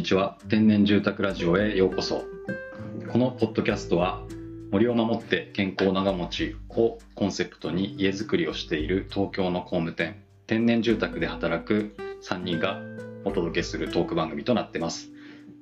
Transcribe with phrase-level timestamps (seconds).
[0.00, 2.24] にちは天然住宅ラジオへようこそ
[3.12, 4.22] このポッドキャストは
[4.70, 12.80] 森を守って健康長持ちをコンセプトに家づくりをしている東京の工務店天然住宅で働く3人が
[13.26, 15.10] お届けするトーク番組となっています、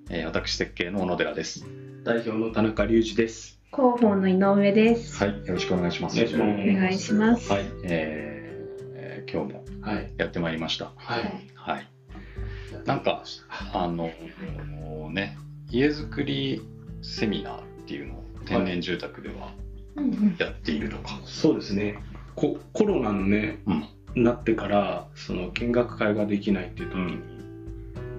[0.09, 1.67] えー私設計の小野寺です
[2.05, 3.61] 代表の田中隆二です。
[3.75, 5.19] 広報の井上です。
[5.19, 7.51] はいよろしくお願いしますお願いしますお願いします。
[7.51, 10.15] はい、えーえー今日もはい。
[10.17, 11.49] やってまいりましたはい。
[11.57, 11.98] はい
[12.89, 13.23] なんか
[13.73, 14.11] あの
[15.11, 15.37] ね
[15.71, 16.63] 家づくり
[17.03, 19.53] セミナーっていうのを天然住宅では
[19.99, 20.37] うんうん。
[20.39, 21.99] やっているとか、そうですね。
[22.37, 24.23] ココロナのね、うん。
[24.25, 27.19] なってから、その見学会ができないっていう時に、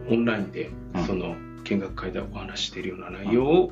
[0.09, 1.05] オンラインでうん。
[1.05, 3.71] その見学会でお話ししているような内容を、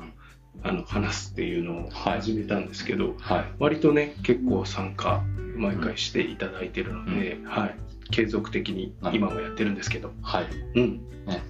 [0.62, 2.20] あの話すっていうのをはい。
[2.20, 3.44] 始めたんですけど、はい。
[3.58, 5.22] 割とね、結構参加
[5.56, 7.74] 毎回していただいてるので、はい。
[8.10, 10.46] 継続的に今もやってるんですけど、はい。
[10.74, 11.00] うん。
[11.26, 11.42] ね。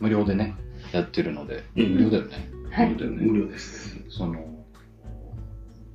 [0.00, 0.54] 無料でね
[0.92, 1.94] やってるので、うん。
[1.94, 2.48] 無料だよね。
[2.70, 2.90] はい。
[2.90, 3.26] 無料だよね。
[3.26, 3.96] 無料です。
[4.08, 4.44] その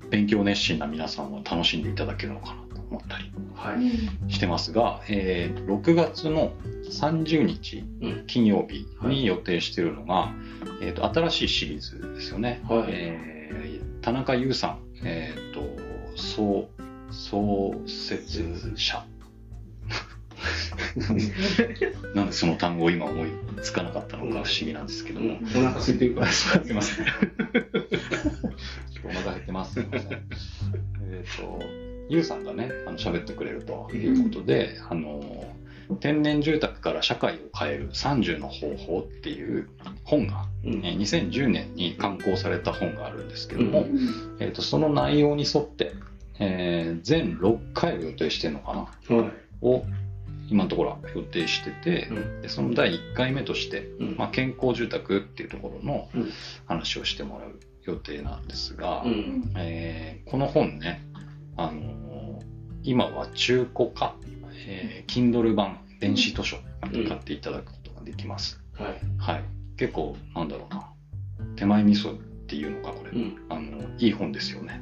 [0.09, 4.31] 勉強熱心な皆さんは楽しんでいただけるのかなと思ったりはい。
[4.31, 6.51] してますが、えー6月の
[6.91, 8.23] 30日うん。
[8.27, 10.33] 金曜日に予定しているのが、
[10.81, 12.85] えー、と新しいシリーズですよね、はい。
[12.89, 13.31] えー
[14.01, 15.61] 田中優さん、えー、と
[16.17, 16.67] 創
[17.11, 18.43] 創設
[18.75, 19.05] 者
[22.15, 23.29] なんでその単語を今思い
[23.61, 26.27] つかなかったのか不思議なんですけども、お腹空いてるから。
[26.31, 27.05] すいません。
[29.03, 29.73] お腹減ってます。
[29.73, 30.11] すいません。
[31.11, 31.59] えっ、と、
[32.09, 35.45] ゆうさんがね、あの喋ってくれるということで、あの、
[35.99, 39.67] 天然住宅から社会を変える30の方法っていう
[40.03, 43.85] 本が、うんえー2010年に刊行された本があるんですけども、う
[44.39, 45.93] えっとその内容に沿って、
[46.39, 49.15] えー全6回を予定してるのかな？
[49.17, 49.31] はい。
[49.61, 49.83] を
[50.51, 56.29] 今のところは予定してて、うんでその第1回目として、うんまあ、健康住宅っていうところのうん
[56.65, 59.53] 話をしてもらう予定なんですが、うん。
[59.57, 61.01] えーこの本ね、
[61.57, 62.41] あのー
[62.83, 64.15] 今は中古か、
[64.67, 66.57] えー Kindle 版電子図書
[66.91, 68.59] で買っていただくことができます。
[68.73, 68.99] はい。
[69.17, 69.43] はい、
[69.77, 70.89] 結構なんだろうな
[71.55, 73.37] 手前味噌っていうのかこれ、うん。
[73.49, 74.81] あのいい本ですよね。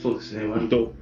[0.00, 0.44] そうですね。
[0.46, 0.94] 割と、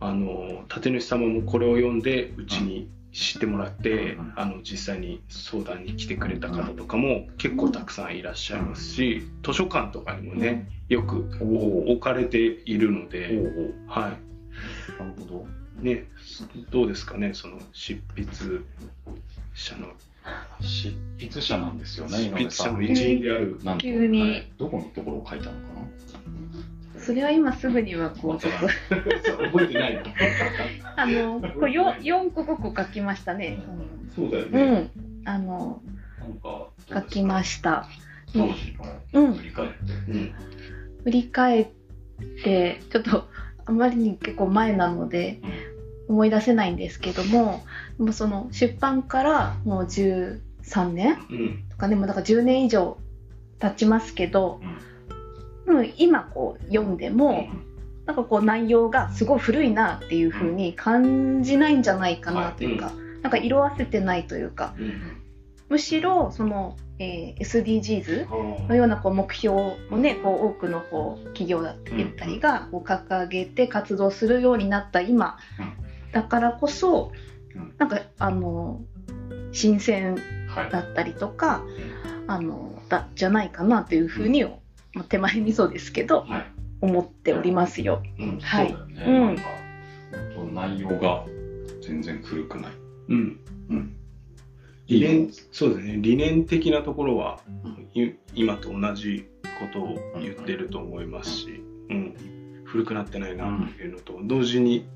[0.00, 14.10] あの、立主様もこれを読んで、うちに知ってもらって、うんあの、実際に相談に来てくれた方とかも結構たくさんいらっしゃいますし、図書館とかにもね、よくお置かれているのおで、おは
[15.00, 15.46] なるほど。
[15.82, 15.84] い。
[15.84, 16.04] ね、
[16.70, 18.60] どうですかね、その執筆
[19.52, 19.88] 者の、
[20.60, 22.30] 執筆者なんですよね、執。
[22.30, 23.58] 筆者の一員である。
[23.78, 24.20] 急に。
[24.20, 24.52] はい。
[24.58, 25.58] どこのところを書いたのか
[26.98, 28.66] それは今すぐにはこうちょっと
[29.44, 30.02] 覚えてないの
[30.96, 33.58] あのこうよ四個五個書きましたね。
[34.14, 34.70] そうだようね。
[34.80, 34.90] ん。
[35.24, 35.80] あの
[36.18, 36.28] な。
[36.28, 37.86] なんか書きました。
[38.32, 38.76] 当時
[39.12, 39.74] の振り返って。
[40.08, 40.32] うん。
[41.04, 41.68] 振り返っ
[42.44, 43.28] てちょっと
[43.64, 45.40] あまりに結構前なので
[46.08, 47.64] 思い出せないんですけども、
[47.98, 51.18] でもその出版からもう13年？
[51.30, 51.64] うん。
[51.70, 52.98] とかねもうだから10年以上
[53.60, 54.76] 経ちますけど、うん、
[55.96, 57.48] 今こう読んでも、
[58.06, 62.92] なんかこう内容がすごい古いなっていう風に感じないんじゃないかなというか、
[63.22, 65.22] なんか色あせてないというかうん。
[65.68, 69.54] むしろその、えー SDGs あのようなこう目標
[69.90, 71.76] をねこう多くのこう企業だっ
[72.16, 75.38] たりがこう掲げて活動するようになった今
[76.12, 77.12] だからこそ
[77.54, 77.74] うん。
[77.76, 78.80] なんかあの
[79.52, 80.16] 新鮮
[80.48, 80.70] はい。
[80.70, 81.62] だったりとか
[82.26, 84.50] あのだじゃないかなというふうに、ま
[85.02, 86.46] あ、手前味噌ですけどはい。
[86.80, 88.02] 思っておりますよ。
[88.18, 88.40] うん。
[88.40, 89.04] はいそうだよね。
[89.06, 89.42] うんなんか
[90.36, 91.24] 本当内容が
[91.82, 92.72] 全然古くない。
[93.08, 93.40] うん。
[93.70, 93.94] うん。
[94.86, 97.40] 理念そうですね理念的なところは、
[97.94, 99.28] い今と同じ
[99.60, 102.14] ことを言ってると思いますし、うん、
[102.64, 104.86] 古くなってないなっていうのと、同時に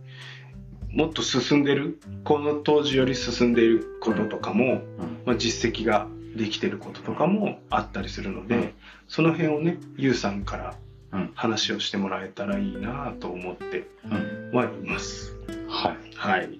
[0.90, 4.82] もっと進んでるこの当時より進んでいることとかも、うん
[5.26, 6.06] まあ、実績が
[6.36, 8.70] できてることとかもあったりするので、うん
[9.08, 10.74] その辺をねゆうさんから
[11.12, 14.56] うん話をしてもらえたらいいなと思ってうん。
[14.56, 15.34] はいます。
[15.68, 16.16] はい。
[16.16, 16.58] はい。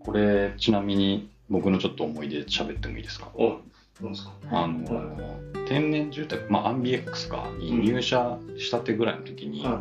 [0.00, 3.30] これちなみに僕のちょっと思い出喋ってもいいですか？
[3.34, 3.60] お
[4.00, 5.38] どうですかあの
[5.68, 9.80] 天然住宅、まあ、アンビエックスかに入社したてぐらいの時に、あ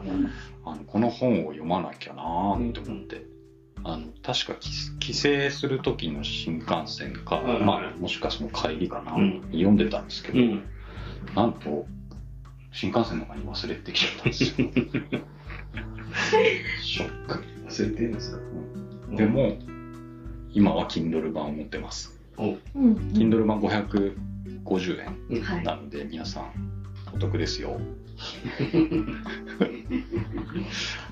[0.66, 3.24] のこの本を読まなきゃなーって思って、
[3.88, 7.66] あの確か帰帰省する時の新幹線か、うん。
[7.66, 9.42] まあ、もしかその帰りかな、うん。
[9.52, 10.64] 読んでたんですけど、うん。
[11.36, 11.86] なんと
[12.72, 14.52] 新幹線の中に忘れてきちゃったんですよ。
[16.82, 17.44] ショック。
[17.68, 18.40] 忘れてるんですか？
[19.16, 19.58] で、も
[20.52, 22.20] 今は Kindle 版を持ってます。
[23.14, 24.18] Kindle 版500
[24.66, 26.52] 50円はいなので、皆さん
[27.14, 27.80] お得ですよ。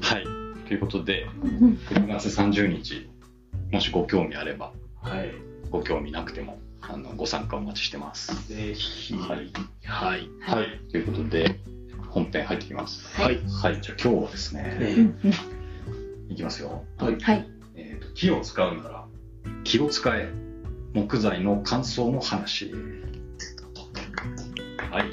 [0.01, 0.25] はい。
[0.67, 3.09] ということで、6月30日、
[3.71, 5.31] もしご興味あれば、はい。
[5.69, 8.47] ご興味なくても、あのご参加お待ちしてます。
[8.47, 9.13] ぜひ。
[9.15, 9.51] はい。
[9.83, 10.29] はい。
[10.41, 10.79] はい。
[10.91, 11.59] ということで、
[12.09, 13.05] 本編入ってきます。
[13.19, 13.39] はい。
[13.61, 13.81] はい。
[13.81, 15.33] じゃあ今日はですね、えうんうん
[16.31, 16.83] いきますよ。
[16.97, 17.19] はい。
[17.19, 17.49] はい。
[17.75, 19.05] えーと木を使うなら
[19.63, 20.29] 気を使え
[20.93, 22.71] 木材の乾燥の話
[24.91, 25.05] はい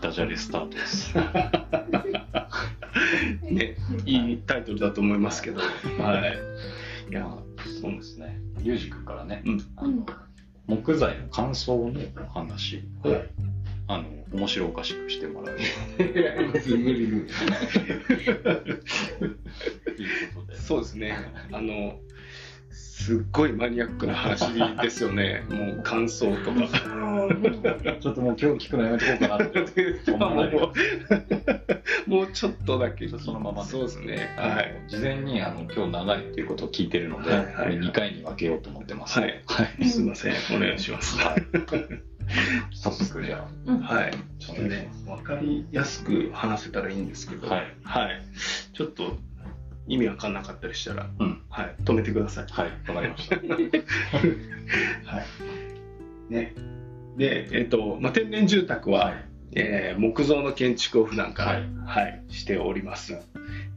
[0.00, 1.12] ダジャレスタートです
[3.50, 5.60] ね、いいタイトルだと思いますけど。
[5.60, 6.26] は
[7.08, 7.10] い。
[7.10, 7.14] い。
[7.14, 7.26] や
[7.80, 8.40] そうですね。
[8.58, 9.60] リュウジ君からね、うん。
[9.76, 10.06] あの
[10.66, 12.82] 木材の乾燥の話。
[13.04, 13.28] を、はい
[13.90, 15.58] あの面白おかしくしてもらう。
[20.54, 21.16] そうですね。
[21.50, 21.98] あの、
[22.78, 24.52] すっごいマニアックな話
[24.82, 25.44] ですよね。
[25.50, 26.66] もう感想とか。
[28.00, 29.94] ちょっともう今日聞くのやめとこうかなって
[32.06, 33.08] もうちょっとだけ。
[33.08, 34.34] そのままでそうですね。
[34.36, 34.74] はい。
[34.88, 39.18] 事前にあの今日長いっていうことを聞いてるので、はいはいこれ2回に分けようと思ってます。
[39.18, 39.84] はいはい。
[39.84, 40.34] すいません。
[40.54, 41.18] お願いします。
[41.18, 41.42] はい
[42.72, 44.12] 早速じゃうんはい。
[44.38, 47.76] ちょっとね、わかりやすく話せたらいいんですけど、はい。
[47.82, 48.22] はい。
[48.74, 49.16] ちょっと
[49.88, 51.42] 意味わかんなかったりしたら、うん。
[51.48, 51.74] はい。
[51.82, 52.46] 止めてください。
[52.50, 53.36] はい、わかりました。
[55.04, 55.22] は
[56.30, 56.32] い。
[56.32, 56.54] ね。
[57.16, 63.18] で、えっ、と、まあ、天然住宅は、はいえー木造の建築を普段から、ははいいしております。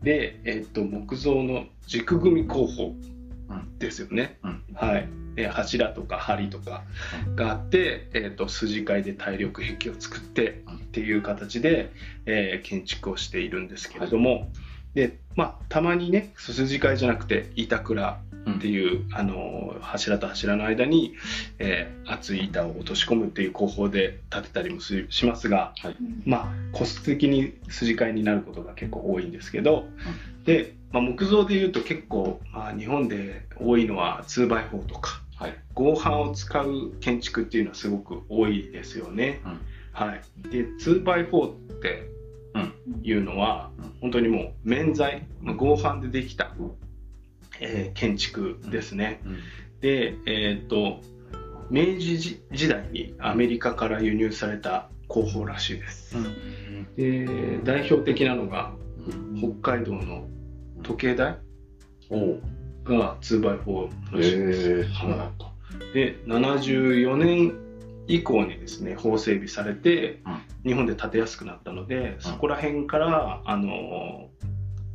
[0.03, 2.93] で、えっ、と、木造の軸組み工法
[3.79, 4.37] ですよね。
[4.43, 5.07] うんはい。
[5.35, 6.83] で柱とか梁とか
[7.35, 11.91] があって、えー、と筋交いで耐力壁を作ってうんっていう形で、
[12.25, 14.51] えー建築をしているんですけれども、
[14.93, 21.13] でまあ、たまにね筋交いじゃなくて板倉うんっていう、あのー柱と柱の間に、
[21.59, 25.95] えー厚い板を落とし込むっていう工法で建てたりもすしますが、はい。
[26.25, 29.85] まあコスト的に筋交いになることが結構多いんですけど、
[30.45, 35.55] で、まあ、木造でいうと結構、まあ、日本で多いのは 2x4 とかはい。
[35.73, 39.41] 合板を使う建築っていうのはすごく多いですよね。
[39.45, 39.59] うん。
[39.93, 42.07] はい、で 2x4 って
[43.03, 46.55] いうのは、うん本当にもう面材まあ合板でできた、
[47.59, 49.21] えー建築ですね。
[49.25, 49.37] うん
[49.81, 51.01] で、えー、と
[51.69, 56.15] 明治時時代にアメリカから輸入された工法らしいです。
[56.95, 58.73] で代表的なのが
[59.61, 60.27] 北海道の
[60.83, 61.37] 時計台。
[62.83, 64.83] が 2x4 らしいです。
[64.93, 67.53] はいで74年
[68.07, 74.29] 以降にですね法整備されて、うん日本で建てやすくなったので、そこら辺からあの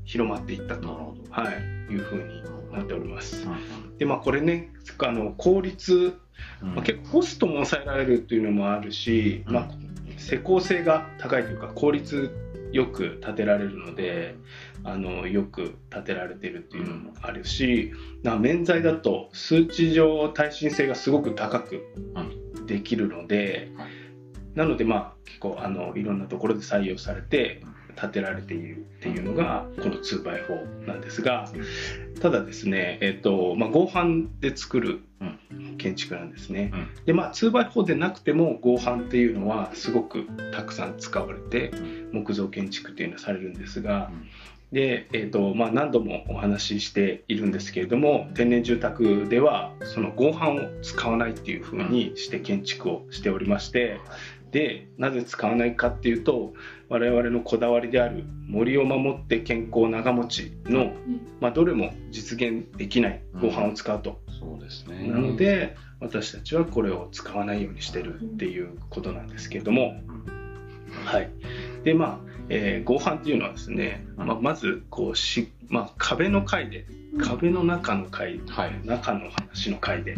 [0.05, 1.17] 広まっていったと。
[1.31, 2.43] はい、いうふうに
[2.73, 3.47] なっております。
[3.47, 6.19] うでまあこれねあの効率、
[6.65, 6.75] ん。
[6.75, 9.55] まあ、結構コストも抑えられるっていうのもあるし、うん。
[9.55, 9.69] まあ、
[10.17, 12.31] 施工性が高いというか効率
[12.73, 14.35] よく建てられるので
[14.83, 17.93] あのよく建てられてるっていうのもあるし、
[18.23, 21.85] な面材だと数値上耐震性がすごく高く
[22.67, 23.89] できるので、はい
[24.57, 27.63] なのでまあ結構あのいろんなところで採用されて
[27.95, 31.49] 建てられているっていうのがこの 2x4 なんですが
[32.21, 35.03] ただですね、えっとまあ、合板で作る
[35.79, 36.71] 建築なんですね。
[36.73, 37.05] うん。
[37.05, 41.73] でまあ 2x4 でなくても合板っていうのはすごくたくさん使われて
[42.13, 44.11] 木造建築っていうのはされるんですが、
[44.73, 54.01] で、えーとまあ、何度もお話ししているんですけれども天然住宅ではその合板を使わないっていうふうにして建築をしておりまして
[54.51, 56.55] でなぜ使わないかっていうと
[56.89, 60.93] 我々のこだわりである森を守って健康長持ちの、
[61.41, 65.09] まあ、どれも実現できない合板を使うと、そうですね。
[65.09, 70.01] なので私たちはこれを使わないようにしてるっていうことなんですけれども、
[71.05, 71.31] はい。
[71.85, 74.27] で、まあ、えー合板っていうのはですね、うん。
[74.27, 76.87] まあ、まずこうし、まあ、壁の階で
[77.21, 78.81] 壁の中の階はい。
[78.85, 80.17] 中の話の階で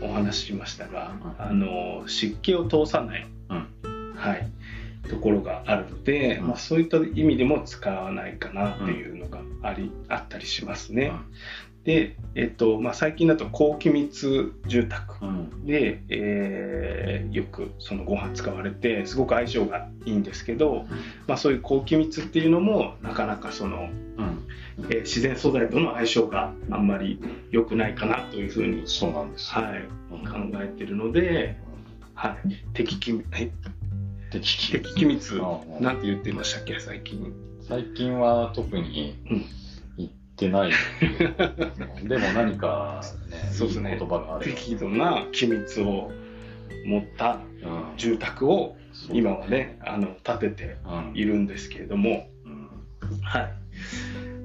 [0.00, 1.46] お話ししましたが、うん。
[1.46, 3.41] あの湿気を通さない、うん
[4.16, 4.48] はい、
[5.08, 11.12] ところがあるので、うんまあ、そういった意味でも使わないかなっていうのがあり、あったりしますね。
[11.84, 15.66] で、えっとまあ、最近だと高気密住宅うん。
[15.66, 20.84] で、えーよくそのご飯使われてすごく相性がいいんですけど、
[21.26, 24.46] まあ、そういう高気密っていうのもなかなかその、うん。
[24.90, 29.50] えー自然素材との相性があんまり良くないかなというふうに、そうなんです。
[29.50, 30.18] はい、考
[30.62, 31.56] えてるので、
[32.14, 33.50] はい、敵気はい
[34.30, 35.40] 敵機敵気密。
[35.80, 36.78] なんて言ってましたっけ？
[36.80, 37.32] 最近。
[37.68, 39.44] 最近は特にうん。
[39.98, 40.72] 言ってない。
[42.08, 43.96] でも何かね、そうですね。
[43.98, 44.56] 言葉があれば。
[44.56, 46.10] 適度な機密を
[46.86, 47.40] 持った
[47.96, 48.76] 住宅を
[49.10, 50.76] 今はねあの建てて
[51.14, 52.28] いるんですけれども、
[53.22, 53.52] はい。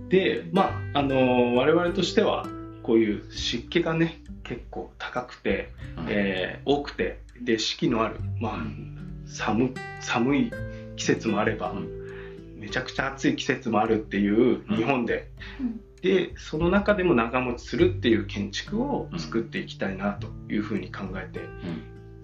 [0.09, 2.45] でまああの我々としては
[2.83, 5.69] こういう湿気がね結構高くて、
[6.07, 8.58] えー、多くてで四季のあるまあ
[9.25, 10.51] 寒寒い
[10.96, 11.74] 季節もあれば、
[12.56, 15.29] めちゃくちゃ暑い季節もあるっていう日本で、
[16.01, 21.41] でその中でも長持ちするっていう建築を作っていきたいなというふうに考えて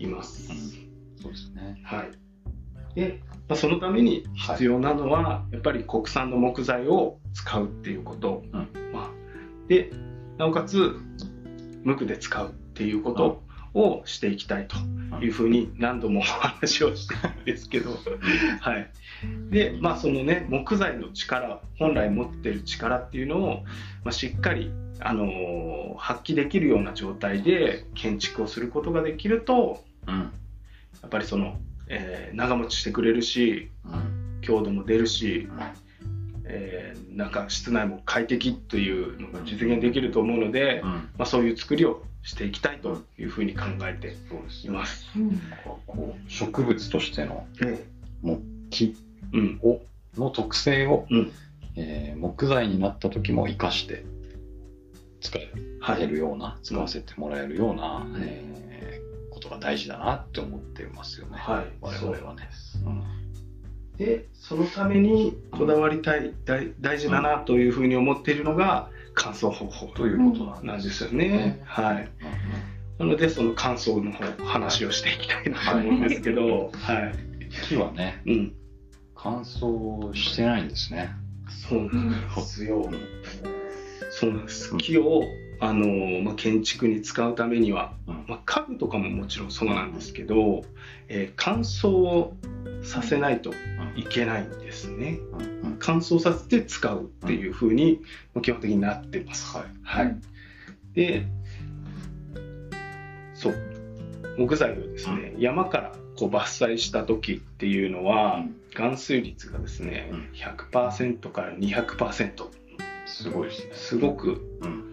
[0.04, 0.48] います。
[1.22, 1.80] そうですね。
[1.84, 2.12] はい。
[2.96, 9.12] でまあ、そのために必要なのは、はい、やっぱり国産の木材を使うっていうこと、うん、まあ、
[9.68, 9.92] で
[10.38, 10.96] なおかつ
[11.84, 13.43] 無垢で使うっていうこと
[13.74, 14.76] をしていきたいと
[15.24, 17.92] いうふうに何度もお話をしてるんですけど、
[18.62, 18.90] はい、
[19.50, 23.64] でまあそのね木材の力本来持ってる力っていうのを、
[24.04, 30.30] まあ、しっかり、あのー、発揮できるような状態で建築をすることができると、うん、や
[31.08, 35.60] っぱりその、えー、長持ちしてくれるし、うん、強度も出るし、うん、
[36.46, 44.16] えー、なんか室内も快適というのが実現できると思うので、まあ、そういう作りをしていきたいというふうに考えて
[44.66, 45.06] います。
[45.86, 47.46] こう植物としての
[48.70, 48.96] 木
[49.62, 49.82] を、
[50.18, 51.32] の特性を、うん、
[51.76, 54.06] えー、木材になった時も生かして
[55.20, 62.50] 使えるような、はい、使わせてもらえるような、うん、えー、ことが大事だなって思ってますよね、はい、我々はね。
[63.98, 71.62] でそのためにこだわりたい、大大事だなというふうに思っているのが、乾燥方法ということなんですよね。
[71.66, 72.10] はい。
[73.00, 77.16] なのでその乾燥の方話をしていきたいなと思うんですけど、はい。
[77.68, 78.56] 木はね、うん、
[79.16, 81.12] 乾燥してないんですね。
[81.70, 82.90] そうなんですよ。
[84.12, 84.76] そうなんです。
[84.78, 85.24] 木を
[85.60, 90.66] あのまあ、建築に使うためには、まあ、家具とかももちろんそうなんですけど、
[91.08, 92.36] えー、乾燥を
[92.84, 93.54] させないと
[93.96, 95.20] いけないんですね。
[95.80, 98.02] 乾燥させて使うっていうふうに
[98.42, 99.58] 基本的になってます。
[99.58, 99.66] はい。
[99.84, 100.18] はい、
[100.94, 101.26] で、
[103.34, 103.56] そう。
[104.38, 112.48] 木材をですね、山からこう伐採した時っていうのは、含水率がですね、100%から200%。
[113.06, 113.74] すごいですね。
[113.74, 114.42] すごく、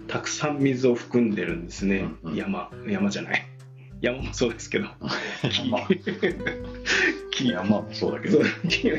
[0.09, 2.05] たくさん水を含んでるんですね。
[2.35, 3.50] 山、山じゃない。
[4.01, 4.89] 山もそうですけど。
[7.31, 7.49] 木。
[7.49, 8.41] 山もそうだけど。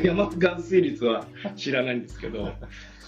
[0.03, 2.53] 山含水率は知らないんですけど、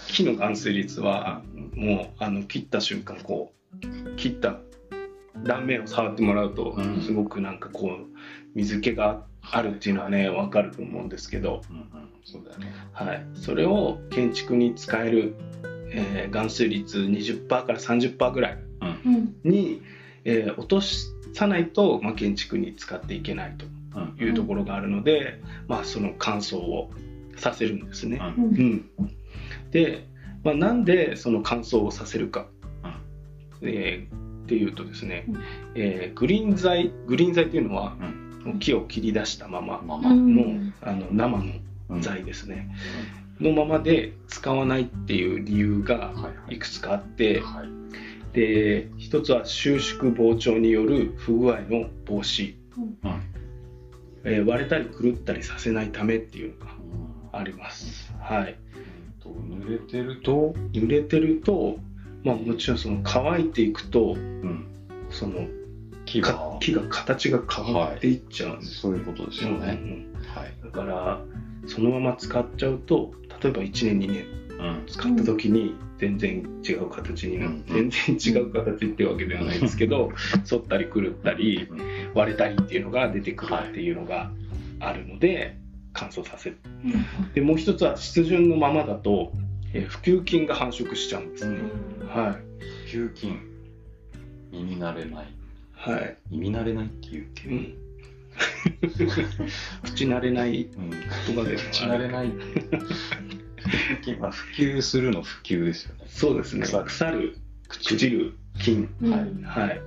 [0.07, 1.41] 木の含水率は
[1.75, 4.59] もうあの切った瞬間こう切った
[5.43, 8.17] 断面を触ってもらうとすごくなんかこう
[8.55, 11.61] 水気があるっていうのはね分かると思うんですけど、
[12.23, 12.73] そうだよね。
[12.93, 15.35] はい、それを建築に使える、
[15.91, 18.57] えー、含水率20%から30%ぐらい
[19.43, 19.81] に、
[20.23, 20.81] えー、落と
[21.33, 26.91] さないと、まあ、建築に使っていけないというところがあるので、まあ、その乾燥を
[27.35, 28.19] させるんですね。
[28.37, 28.89] うん、うん、
[29.71, 30.07] で、
[30.43, 32.47] まあ、なんでその乾燥をさせるか、
[33.61, 35.25] うん、えー、っていうとですね、
[35.75, 37.95] えー、グリーン剤グリーン剤っていうのは、
[38.59, 41.43] 木を切り出したままの,、あの生
[41.89, 42.69] の材ですね、
[43.39, 46.13] のままで使わないっていう理由が
[46.49, 47.83] いくつかあって、はいはい
[48.33, 52.97] で一つは収縮膨張による不具合の防止、うん、
[54.23, 56.65] えー、割れたり狂ったりさせないためっていうの
[57.31, 58.57] があります、うん、はい。
[59.23, 60.53] 濡れてると？
[60.73, 61.77] 濡れてると
[62.23, 64.67] まあもちろんその乾いていくと、うん、
[65.09, 65.47] その
[66.05, 69.67] 木が木が形が変わっていっちゃうんです、はい、そういうことですよね、
[70.35, 71.21] はい、だから
[71.67, 80.11] そのまま使っちゃうと例えば1年2年使った時に全然違う形になって、全然違う形っていうわけではないですけど
[80.49, 81.69] 反ったり狂ったり
[82.13, 84.31] 割れたりっていうのが出てくるっていうのが
[84.81, 85.57] あるので
[85.93, 86.57] 乾燥させる。
[87.33, 89.31] でもう一つは湿潤のままだと、
[89.73, 91.59] えー、普及菌が繁殖しちゃうんですね。
[92.09, 92.31] はい、
[92.89, 93.39] 普及菌。
[94.51, 95.27] 耳慣れない。
[95.73, 96.17] はい。
[96.29, 97.75] 耳慣れないっていうけど、 うん。
[99.83, 100.67] 口慣れない
[101.27, 102.31] 言葉で口慣れない
[104.19, 106.05] まあ、普及するの普及ですよね。
[106.07, 106.65] そうですね。
[106.65, 107.37] 腐る、
[107.69, 108.89] 朽ちる菌。
[109.01, 109.67] はい。
[109.67, 109.81] はい。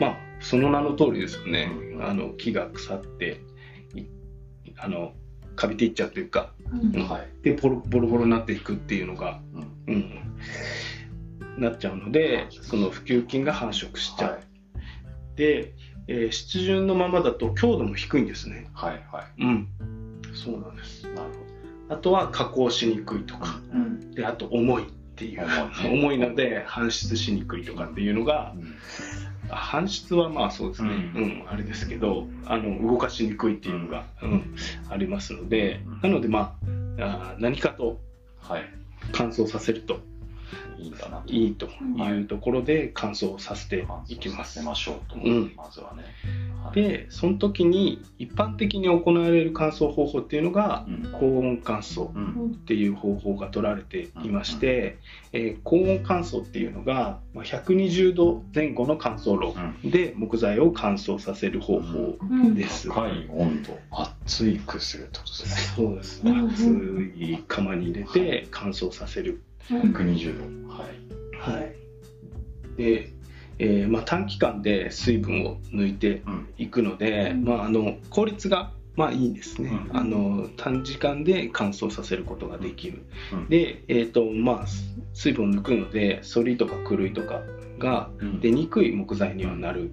[0.00, 1.70] まあ、その名の通りですよね。
[1.94, 3.40] うん、あの、木が腐って、
[4.78, 5.12] あの、
[5.54, 7.28] カビていっちゃうというか、うん、はい。
[7.44, 9.40] で、ボロボロボロになっていくっていうのが、
[9.86, 14.32] うん、うん、なっちゃうので、その普及菌が繁殖しちゃう。
[14.32, 14.42] はい、
[15.36, 15.74] で、
[16.08, 18.68] えー、湿潤のままだと強度も低いんですね。
[18.72, 19.42] はいはい。
[19.42, 19.68] うん。
[20.34, 21.04] そうなんです。
[21.14, 21.41] なるほど。
[21.88, 25.42] あとは加工しにくいとか、うん、であと重いっていう。
[25.84, 26.18] 重い。
[26.18, 28.54] ので搬出しにくいとかっていうのが、
[29.48, 34.54] 搬出はまあそうですね、うん、うん、あれですけどあの動かしにくいっていうのが、うん、
[34.88, 36.56] ありますので、なのでま
[36.98, 38.00] あ何かと
[39.12, 40.00] 乾燥させると
[40.78, 44.62] いいんだないいというところで乾燥させていきます。
[44.62, 46.04] ましょうと、うん、まずはね。
[46.74, 54.98] でその時に一般的に行われる乾燥方法っていうのが、うん、高温乾燥っていう方法が取られていまして、
[55.32, 59.54] うん、えー、高温乾燥っていうのが120度前後の乾燥炉
[59.84, 62.16] で木材を乾燥させる方法
[62.54, 62.88] です。
[62.88, 65.74] 高い温度熱いくするってことですね。
[65.76, 66.22] そうです。
[66.24, 66.64] 熱
[67.16, 69.42] い釜に入れて乾燥させる。
[69.68, 70.72] 120度。
[70.72, 71.52] はい。
[71.52, 71.74] はい。
[72.76, 73.12] で、
[73.58, 76.22] えーまあ、短期間で水分を抜いて
[76.58, 84.66] いくので、うん、まあ、あの効率がまあいいですね、うん、あの短時間で乾燥させることができる、うん、で、えーとまあ、
[85.14, 87.40] 水分を抜くので反りとか狂いとか
[87.78, 89.92] が出にくい木材にはなる、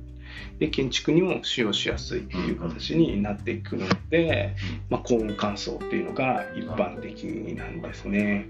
[0.59, 4.55] で建築にも使用しやすいという形になっていくので、
[4.89, 7.23] まあ、高温乾燥っていうのが一般的
[7.57, 8.47] なんですね。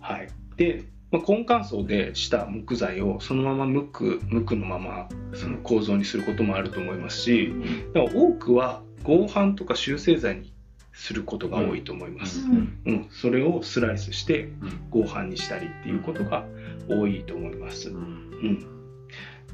[0.00, 7.52] はい、でまあ、根乾燥でした木材をそのまま無垢無垢のままその構造にすることもあると思いますし、
[7.94, 10.52] だから多くは合板とか修正材に
[10.92, 14.48] することが多いと思います、うん、うん、それをスライスして
[14.90, 16.44] 合板にしたりっていうことが
[16.88, 18.66] 多いと思います、うん、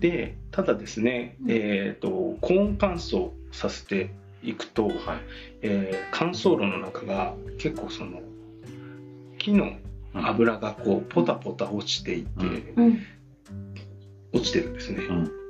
[0.00, 4.10] でただですね、えーと、と高温乾燥させて
[4.42, 4.94] いくと、はい、
[5.62, 8.20] えー、乾燥炉の中が結構その
[9.38, 9.76] 木の
[10.24, 12.74] 油がこうポタポタ落ちていて、
[14.32, 15.02] 落ちてるんですね、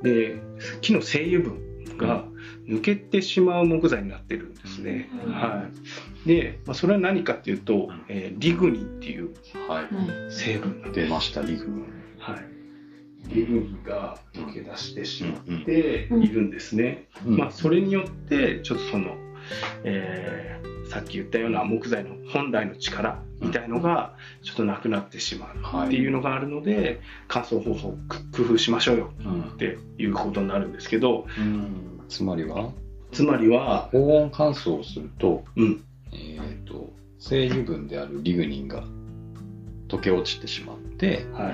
[0.02, 0.40] で
[0.80, 2.24] 木の精油分が
[2.68, 5.68] 抜けてしまう木材になってるんですね、は
[6.24, 9.34] い、で、まあ、それは何かっていうと、えー、リグニンっていう
[10.30, 11.06] 成分なんです。
[11.06, 11.70] 出ましたリグニ。
[11.70, 11.84] ン
[12.18, 12.44] はい。
[13.34, 19.16] リグニンが溶け出してしまっているんですね、まあそれによってちょっとその、
[19.84, 25.52] えーさっき言ったような木材の本来の力みたいのがちょっとなくなってしま
[25.84, 27.90] うっていうのがあるので、乾燥方法
[28.34, 29.12] 工夫しましょうよ
[29.54, 32.70] っていうことになるんですけど、うん、つまりは？
[33.12, 35.84] つまりは高温乾燥をすると,、うん。
[36.12, 38.84] えーと、精油分であるリグニンが
[39.88, 41.52] 溶け落ちてしまって、はい。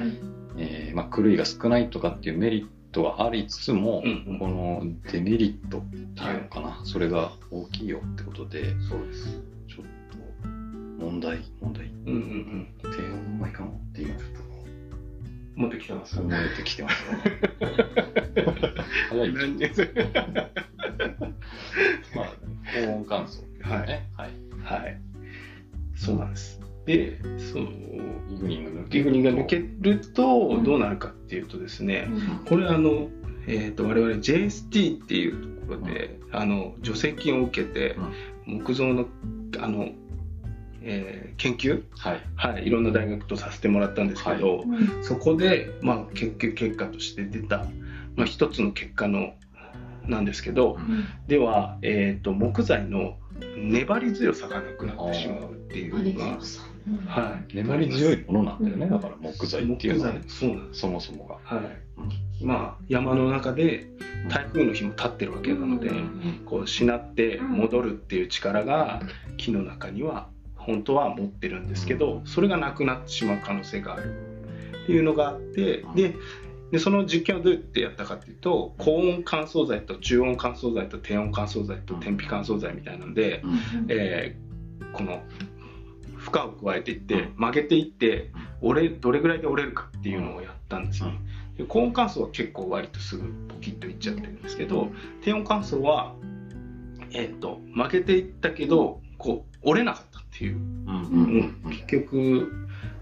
[0.58, 9.40] えーまあ、狂いが少ないとかっていうメリットトはありつつも、うんうん、このデメリットっていうのかな、はい、それが大きいよってことでそうです。
[9.66, 10.48] ちょっと
[11.04, 14.42] 問題問題、うんうんうん、低温まいかもっていうちょっと
[15.56, 16.20] 持ってきてます。
[16.20, 17.04] 持ってきてます。
[17.10, 17.18] ね
[19.10, 19.80] 早い何です。
[22.14, 22.26] まあ
[22.86, 23.58] 高温乾燥ね。
[23.62, 25.00] はい、はい、はい、
[25.94, 27.18] そうなんですで
[27.52, 27.70] その
[28.32, 33.08] イグニンが抜けるが抜けるとどうなるかっていうとですね、うん、これあの、
[33.46, 37.96] えーと、我々 JST っていうところで、うん、あの助成金を受けて、
[38.46, 39.06] うん、木造の
[39.60, 39.90] あの、
[40.82, 42.20] えー、研究、はい。
[42.36, 44.66] はい、いろんな大学とさせてもらったんですけど、はい、
[45.02, 47.66] そこで、まあ、研究結果として出た、
[48.16, 49.34] まあ、一つの結果の
[50.06, 50.78] なんですけど、
[51.28, 53.18] では、えーと木材の
[53.56, 56.38] 粘り強さがなくなってしまうっていうのが。
[57.06, 61.38] はい、粘り強いものなんだよね、だから木材っていうのは、そうなんそもそもが。
[61.44, 61.82] はい。
[62.40, 63.88] うん、まあ山の中で
[64.28, 69.02] 台風の日も立ってるわけなので、うん、こうしなって戻るっていう力が
[69.36, 74.32] 木の中には本当は持ってるんですけどそれがなくなってしまう可能性がある。
[74.84, 76.14] っていうのがあってで
[76.72, 85.22] でその実験をどうやってやったかっていうと高温乾燥剤と中温乾燥剤と低温乾燥剤と天日乾燥剤みたいなので、うん、えー、この
[86.32, 88.30] 負荷を加えていって曲げていって
[88.62, 91.18] 折れどれぐらいで折れるかっていうのをやったんですね。
[91.58, 94.88] で高温乾燥は結構割とすぐポキッといっちゃってるんですけど
[95.20, 96.14] 低温乾燥は、
[97.10, 102.50] えーと、曲げていったけどこう折れなかったっていう、うんうん、結局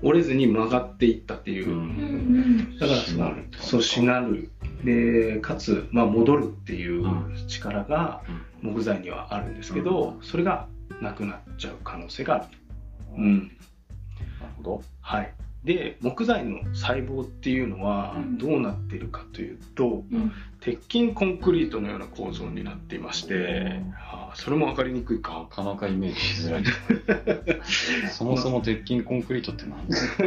[0.02, 4.50] 折れずに曲がっていったっていう、だからそのそうしなる。
[4.84, 7.04] でかつ、まあ、戻るっていう
[7.48, 8.22] 力が
[8.62, 10.68] 木材にはあるんですけどそれが
[11.02, 12.44] なくなっちゃう可能性がある
[13.16, 13.38] うん、
[14.40, 14.82] なるほど。
[15.00, 15.32] はい。
[15.62, 25.34] で木材の細胞っていうのはどうなっているかというと、うん、鉄筋コンクリートのような構造になっていまして、はあ、それも分かりにくいか。
[25.34, 26.64] なかなかイメージしづらい
[28.10, 30.24] そもそも鉄筋コンクリートって何ですか？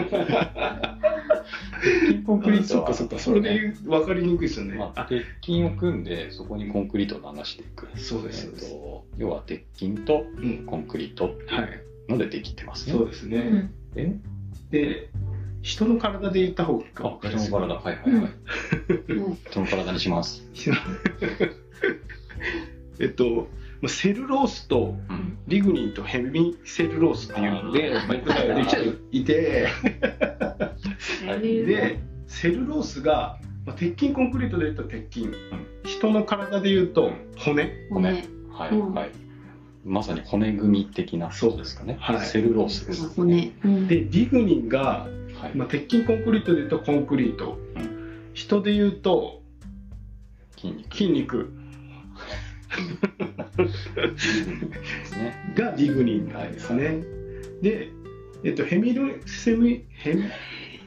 [1.83, 7.87] 鉄筋コンクリートそっかそっかそれで分かりにくいですよね、まあ、鉄筋を組んでそこにコンクリートを流していく。
[7.97, 10.25] そうです、えー、要は鉄筋と
[10.67, 11.69] コンクリートっていう、うん、はい
[12.09, 12.93] のでできてますね。
[12.93, 13.69] そうですね。
[13.95, 14.21] うん、
[14.69, 15.09] で、
[15.61, 18.31] 人の体で言った方があ、人の体、はいはいはい。
[19.49, 20.43] 人の体にします。
[22.99, 23.47] えっと、
[23.81, 25.33] まあセルロースとうん。
[25.47, 29.67] リグニンとヘミセルロースっていうので木材ができていて
[31.41, 35.29] でセルロースが、まあ、鉄筋コンクリートで言うと鉄筋、
[35.83, 38.09] 人の体で言うと骨骨。
[38.09, 38.09] 骨
[38.51, 39.11] はいうんはい。
[39.85, 41.31] まさに骨組み的な。
[41.31, 41.97] そうですかね。
[41.99, 42.25] はい。
[42.25, 43.09] セルロースです。
[43.09, 43.87] 骨、うん。
[43.87, 45.07] でリグニンが、
[45.41, 45.55] はい。
[45.55, 48.29] まあ、鉄筋コンクリートで言うとコンクリート、うん。
[48.33, 49.41] 人で言うと
[50.55, 50.95] 筋肉。
[50.95, 51.53] 筋肉。
[53.57, 53.69] で
[55.05, 55.35] すね。
[55.55, 57.03] がリグニンなんですね。
[57.61, 57.89] で、
[58.43, 60.23] えっと、ヘミロセミヘミ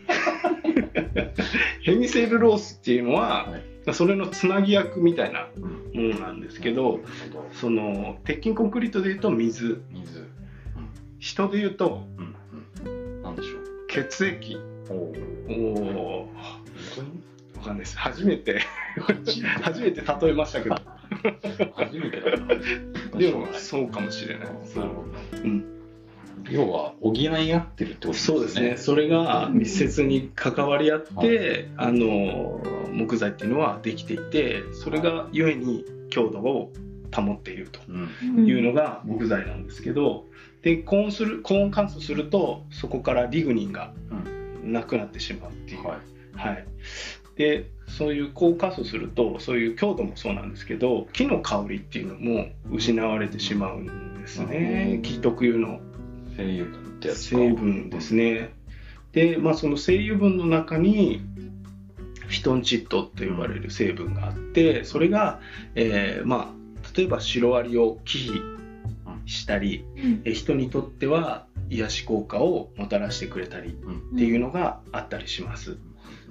[1.83, 6.09] ヘミセルロースっていうのは、はいそれのつなぎ役みたいなうん。
[6.11, 7.01] ものなんですけど、
[7.53, 10.25] その鉄筋コンクリートでいうと水水。
[11.19, 12.35] 人でいうとうん
[12.87, 13.23] うん。
[13.23, 13.87] なんでしょう。
[13.89, 14.57] 血液
[14.91, 15.15] おお。
[15.49, 16.31] おお
[17.57, 18.61] わかんないです初めて
[19.63, 20.77] 初めて例えましたけど
[21.75, 22.55] 初めてだな。
[23.19, 24.59] でもそうかもしれないなる
[24.91, 25.43] ほど。
[25.43, 25.76] うん
[26.51, 28.37] 要は補い合ってるってことですね。
[28.37, 28.77] そうですね。
[28.77, 32.61] それが密接に関わり合って、あの
[32.93, 36.73] 木材っていうのはできていてそれがゆえに強度を
[37.15, 38.47] 保っているとうん。
[38.47, 40.25] いうのが木材なんですけど
[40.63, 43.93] で高温する高温乾燥するとそこからリグニンが
[44.63, 45.99] なくなってしまうっていう、はい。
[46.37, 46.67] はい、
[47.37, 55.79] でそういう高乾燥するとそういう強度もそうなんですけど木の香りっていうのも失われてしまうんですね、木特有の
[56.37, 57.37] 成油分ってやつか。
[57.37, 58.53] 成分ですね。
[59.13, 61.23] で、まあ、その成油分の中に
[62.29, 65.41] フィトンチッドと呼ばれる成分があってそれが、
[65.75, 68.57] えーまあ、例えばシロアリを忌避
[69.27, 70.23] したり、うん。
[70.25, 73.97] え人にとっては癒し効果をもたらしてくれたりうん。
[74.15, 75.79] っていうのがあったりします。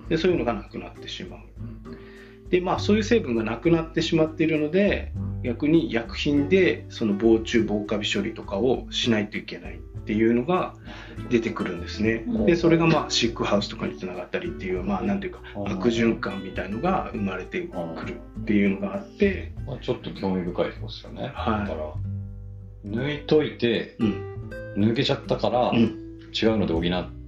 [0.10, 1.40] でそういうのがなくなってしまう。
[1.88, 2.50] うん。
[2.50, 5.12] でまあそういう成分がなくなってしまっているので
[5.44, 10.76] 逆に薬品でその防虫防カビ処理とかをしないといけないっていうのが
[11.32, 12.24] 出てくるんですね。
[12.28, 21.32] うんでそれがまあシックハウスとかにつながったりっていうまあなんていうかうん悪循環みたいのが生まれてくるっていうのがあって、まあ、ちょっと興味深いですよね。
[21.34, 21.94] はいだから、
[22.86, 24.32] 抜いといて、うん
[24.78, 26.02] 抜けちゃったから、うん
[26.40, 26.82] 違うので補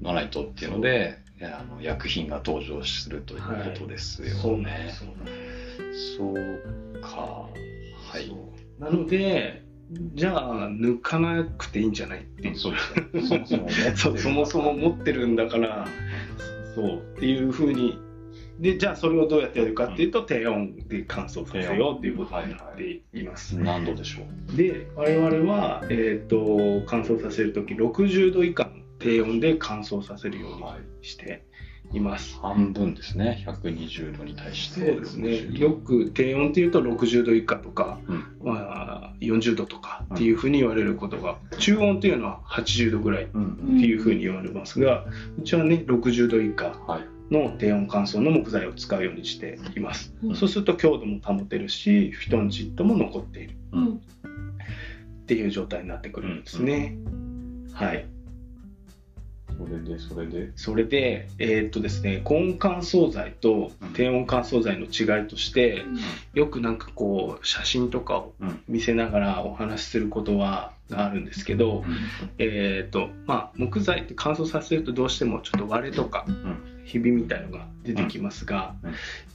[0.05, 4.33] わないとっていうので、あの薬品が登場するということですよね。
[4.33, 6.31] そうなんですそうなんですそ
[6.97, 7.09] うか。
[7.15, 8.35] はい。
[8.79, 9.63] なので
[10.15, 12.55] じゃあ抜かなくていいんじゃないっていう。
[12.57, 12.73] そう
[13.13, 13.93] ですね。
[13.95, 15.87] そもそも持ってるんだから。
[16.75, 16.97] そう。
[17.15, 17.99] っていうふうに。
[18.59, 23.55] でじゃあそれをどうやってやるかっていうと低温で乾燥させようっていうことになっています。
[23.55, 24.57] 何度でしょう？
[24.57, 30.63] で我々は、えー、と乾燥させる時60度以下の低温で乾燥させるように
[31.03, 31.45] して。
[31.53, 32.37] います。
[32.41, 33.43] 半分ですね。
[33.47, 34.91] 120度に対して。
[34.93, 35.57] そうですね。
[35.57, 38.23] よく低温っていうと60度以下とか、うん。
[38.43, 45.05] まあ、40度とかっていうふうに言われることが中温っていうのは80度ぐらいっうんていうふうに言われますが
[45.39, 47.33] うちはね60度以下はい。
[47.33, 50.35] の低温乾燥の木材を使うようにしています、うん。
[50.35, 53.87] そうすると強度も保てるしフィトンチッドも残っているうん。
[53.95, 53.99] っ
[55.25, 56.97] ていう状態になってくるんですね、
[57.73, 58.05] はい
[59.57, 60.51] それで、それで？
[60.55, 65.83] それでえーっとですね高温乾燥剤と低温乾燥剤の違いとして
[66.33, 68.61] よくなんかこう写真とかをうん。
[68.67, 71.83] 見せながらお話しすることはがあるんですけど、
[72.37, 76.83] えーっとまあ木材って乾燥させるとどうしてもちょっと割れとかん。
[76.85, 78.93] ひびみたいのが出てきますが、うん。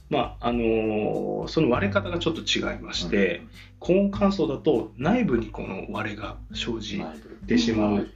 [0.09, 3.41] まああのーその割れ方がちょっと違いまして、
[3.79, 7.03] 高温乾燥だと内部にこの割れが生じ
[7.47, 8.09] てしまう。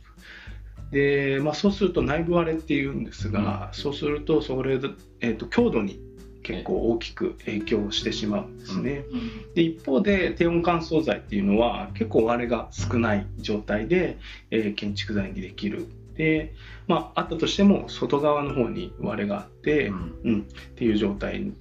[0.91, 4.89] で、まあ、そうすると内部割れっていうんですが、そうするとそれで、
[5.21, 5.99] えー、と強度に
[6.43, 9.03] 結構大きく影響してしまうんですね。
[9.53, 14.17] で一方で低温乾燥剤っていうのは結構割れが少ない状態で、
[14.49, 15.87] えー建築材にできる。
[16.15, 16.53] で、
[16.87, 19.93] まあ、あったとしても外側の方に割れがあって、う
[20.31, 21.51] んっていう状態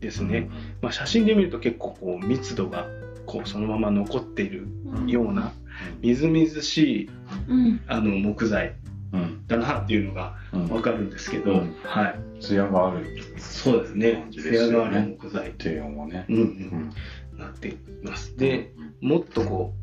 [0.00, 0.50] ですね。
[0.82, 2.86] まあ、写真で見ると結構こう密度が
[3.26, 4.66] こうそのまま残っている
[5.06, 5.52] ような
[6.00, 7.10] みずみずしい
[7.48, 8.74] うんあの木材
[9.12, 9.46] うん。
[9.46, 10.68] だなっていうのがうん。
[10.68, 13.06] わかるんですけど、うんはい、艶がある。
[13.38, 16.26] そうですね艶がある木材低温はね。
[16.28, 16.90] うんううんん。
[17.38, 18.36] なっています。
[18.36, 19.74] で、もっとこ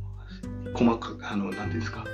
[0.74, 2.06] う細かくあの何ていうんですか、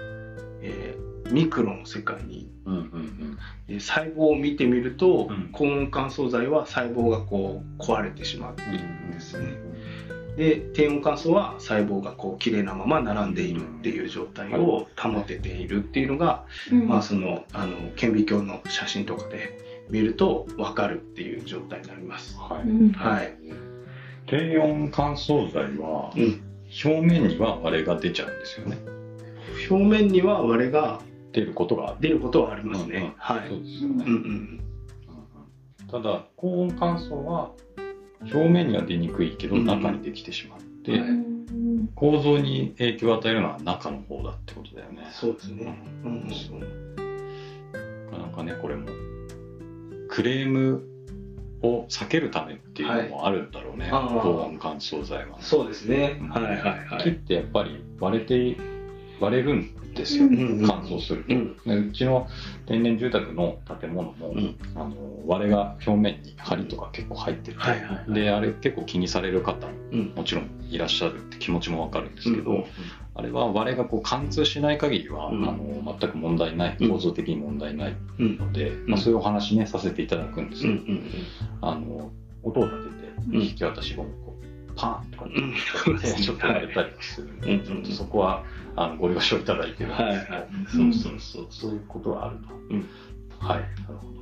[0.61, 3.37] えーミクロの世界にうんうん
[3.67, 9.45] えー細胞を見てみると、うん高温乾燥剤は細胞がこう壊れてしまっているんですね。
[10.39, 22.37] で低温乾燥は細胞がこう綺麗なまま並んでいるっていう状態を保てているっていうのが、うんまあそのあの顕微鏡の写真とかで見ると分かるっていう状態になります。
[22.37, 23.33] はいうんはい。
[24.27, 26.41] 低温乾燥剤はうん。
[26.85, 28.77] 表面には割れが出ちゃうんですよね
[29.71, 32.97] 表面には割れが出ることがある出ることはありますね。
[32.97, 33.49] うんうんはい。
[33.49, 35.89] そうですよね、うんうん。
[35.91, 37.51] ただ高温乾燥は
[38.21, 39.65] 表面には出にくいけどうん。
[39.65, 40.99] 中にできてしまって、はい。
[41.01, 41.29] うん
[41.95, 45.07] 構造に影響を与えるのは中の方だってことだよね。
[45.11, 45.81] そうですね。
[46.03, 46.11] うん。
[46.11, 46.27] うん。
[48.11, 48.87] なかなかねこれも
[50.09, 50.83] クレーム
[51.61, 56.17] を避けるためっていうのもあるんだろうね、はい高温乾燥剤はね、そうですね。
[56.21, 56.29] うん。
[56.29, 57.03] はいはいはい。
[57.03, 58.57] 木ってやっぱり割れて
[59.19, 61.57] 割れるんですよ、乾燥すると、うん。
[61.65, 62.27] でうちの
[62.65, 64.55] 天然住宅の建物も、うん。
[64.75, 64.95] あの
[65.27, 68.13] 割れが表面に梁とか結構入ってて、はいはいはい。
[68.13, 69.67] であれ結構気にされる方
[70.15, 72.63] もちろんいらっしゃるって気持ちもわかるんですけど、うん
[73.15, 75.43] あれは割れがこう貫通しない限りは、うん。
[75.43, 76.89] あの全く問題ないうん。
[76.89, 78.37] 構造的に問題ないうん。
[78.37, 81.03] ので、まあ、そういうお話ねさせていただくんですけど、うんうん。
[81.59, 82.11] あの
[82.43, 83.41] 音を立ててうん。
[83.41, 83.93] 引き渡し
[84.79, 85.25] パーンとか。
[85.25, 85.53] うねん。
[86.23, 87.65] ちょっと割れたりするんで、うん。
[87.65, 88.43] ちょっとそこは
[88.75, 90.15] あのご了承いただいてるんですけど、はい。
[90.15, 91.47] はいそうそうそう。
[91.49, 92.89] そういうことがあると、うん。
[93.39, 93.59] はい。
[93.59, 94.19] なるほど。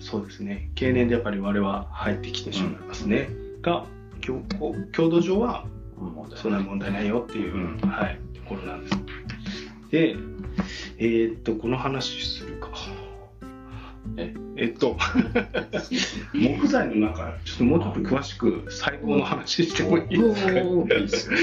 [0.00, 0.70] そうですね。
[0.74, 3.28] 経年でやっぱり割れは入ってきてしまいますね。
[3.62, 3.86] が、
[4.20, 4.42] 強
[4.92, 5.66] 強度上は
[5.96, 7.88] 問題そんな問題ないよっていう、うん。
[7.88, 8.96] はい、ところなんです。
[9.90, 10.16] で、
[10.98, 12.70] えーっと、この話するか。
[14.16, 14.96] ええっと、
[16.32, 20.18] 木材の中、ちょっともうちょっと詳しく細胞の話してもいい
[20.88, 21.36] ですか？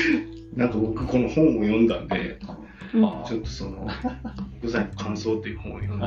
[0.55, 2.39] なんか僕この本を読んだんで、
[2.93, 3.05] うん。
[3.05, 3.87] あちょっとその、
[4.61, 6.05] 木材の感想っていう本を読んで、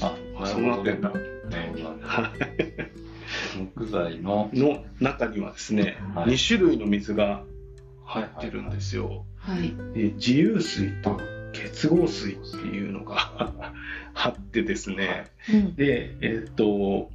[0.00, 1.10] ああそうなってんだ。
[1.10, 2.32] ねは
[3.74, 4.50] 木材の？
[4.52, 6.30] いの中にはですね、はい。
[6.32, 7.44] 2種類の水が
[8.04, 9.24] 入ってるんですよ。
[9.36, 9.74] はい。
[9.94, 11.20] で自由水と
[11.62, 13.72] 結合水っていうのが
[14.14, 15.74] あってですね、うん。
[15.74, 17.10] で、えっと、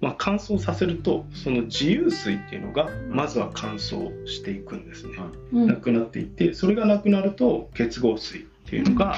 [0.00, 5.12] まあ、乾燥させると、その自由水っていうのが、まずは乾燥していくんですね。
[5.52, 5.66] うん。
[5.68, 9.14] なくなっていって、それがなくなると結合水っていうのが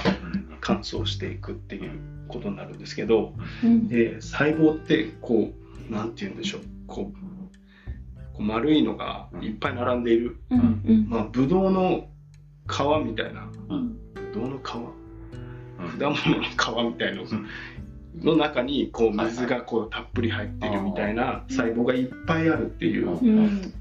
[0.60, 1.90] 乾燥していくっていう
[2.28, 3.88] ことになるんですけど、うん。
[3.88, 5.54] で、細胞ってこ
[5.88, 7.18] う、なんて言うんでしょう、こう、
[8.34, 10.82] こう丸いのがいっぱい並んでいる、うん。
[10.86, 11.06] うん。
[11.08, 12.08] まあ、ブドウの
[12.68, 13.50] 皮みたいな、
[14.34, 14.74] うんブドウの皮
[15.78, 15.98] うん。
[15.98, 17.24] 果物の皮みたいの
[18.22, 23.10] の中にこう水がこうたっぷり入ってるみたいな細胞がいっぱいあるっていう。
[23.10, 23.74] うん。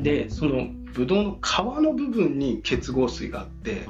[0.00, 3.86] でそのブドウの皮の部分に結合水があって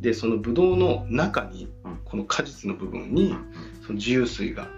[0.00, 1.98] でそのブドウの中にうん。
[2.04, 3.34] この果実の部分に
[3.86, 4.68] その自由水が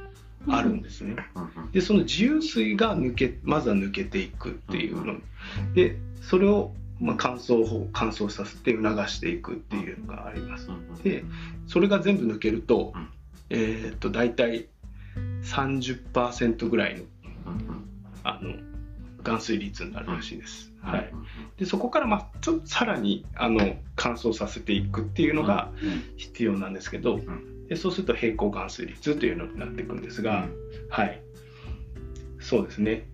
[0.49, 1.17] あるんですね。
[1.35, 1.71] うん。
[1.73, 5.14] でその自由水が抜けまずは抜けていくっていうの。
[5.75, 10.68] でそれをまあ乾燥法乾燥させて促していくっていうのがあります。
[11.02, 11.24] で
[11.66, 13.09] それが全部抜けると,、うん。
[13.50, 14.68] えーっと大体
[15.42, 17.04] 30%ぐらいの
[18.24, 18.54] あの
[19.18, 20.72] 含水率になるらしいです。
[20.80, 21.11] はい、
[21.57, 25.70] でそこからまあちょっとさらにあの乾燥させていくっていうのが
[26.16, 27.66] 必要なんですけど、ん。
[27.68, 30.46] でそうすると平行含水率というのになっていくんですが、
[30.90, 31.20] はい。
[32.40, 33.07] そうですね。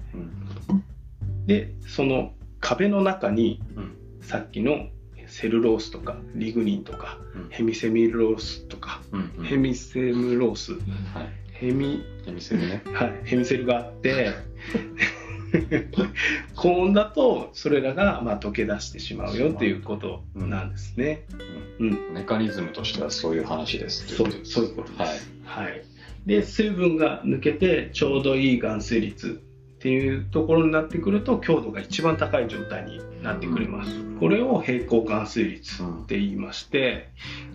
[1.47, 3.97] でその壁の中にうん。
[4.21, 4.89] さっきの
[5.27, 7.19] セルロースとかリグニンとか
[7.51, 9.01] ヘミセミロースとか、
[9.43, 10.75] ヘミセムロース。
[10.75, 10.81] はい。
[11.53, 12.83] ヘミヘミセルね。
[12.93, 14.31] はい、ヘミセルがあって
[16.55, 21.25] 高温だとそれらがまあ溶け出してしまうよっていうことなんですね。
[21.79, 25.33] うん、メカニズムとしてはそういう話ですそうそういうことです。
[25.45, 25.65] はい。
[25.65, 25.83] はい。
[26.27, 29.43] で水分が抜けてちょうどいい含水率
[29.81, 33.91] っていうところになってくると強度が一番高い状態になってくれます。
[34.21, 37.09] これを平行含水率って言いまして、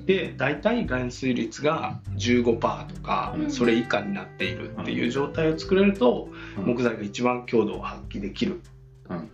[0.08, 8.60] で大体含水率が15%とかうんそれ以下になっているっていう状態を作れるとうん木材が一番強度を発揮できる
[9.08, 9.30] うん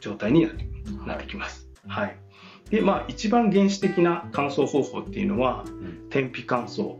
[0.00, 0.66] 状態になって
[1.06, 1.70] なってきます。
[1.86, 2.18] はい。
[2.68, 6.96] でまあ一番原始的な乾燥方法っていうのはん天日乾燥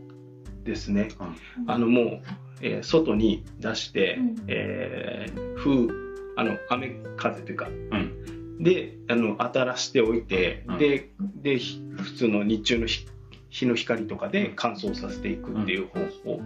[0.63, 1.09] ですね。
[1.19, 1.23] う
[1.61, 2.21] んあのもう、
[2.61, 4.35] えー外に出して、うん。
[4.47, 5.87] えー風
[6.35, 8.63] あの雨風というかうん。
[8.63, 10.77] であの当たらしておいて、うん。
[10.77, 11.09] で
[11.41, 13.07] でひ普通の日中の日
[13.49, 16.41] 日の光とかで乾燥させていくっていう方法、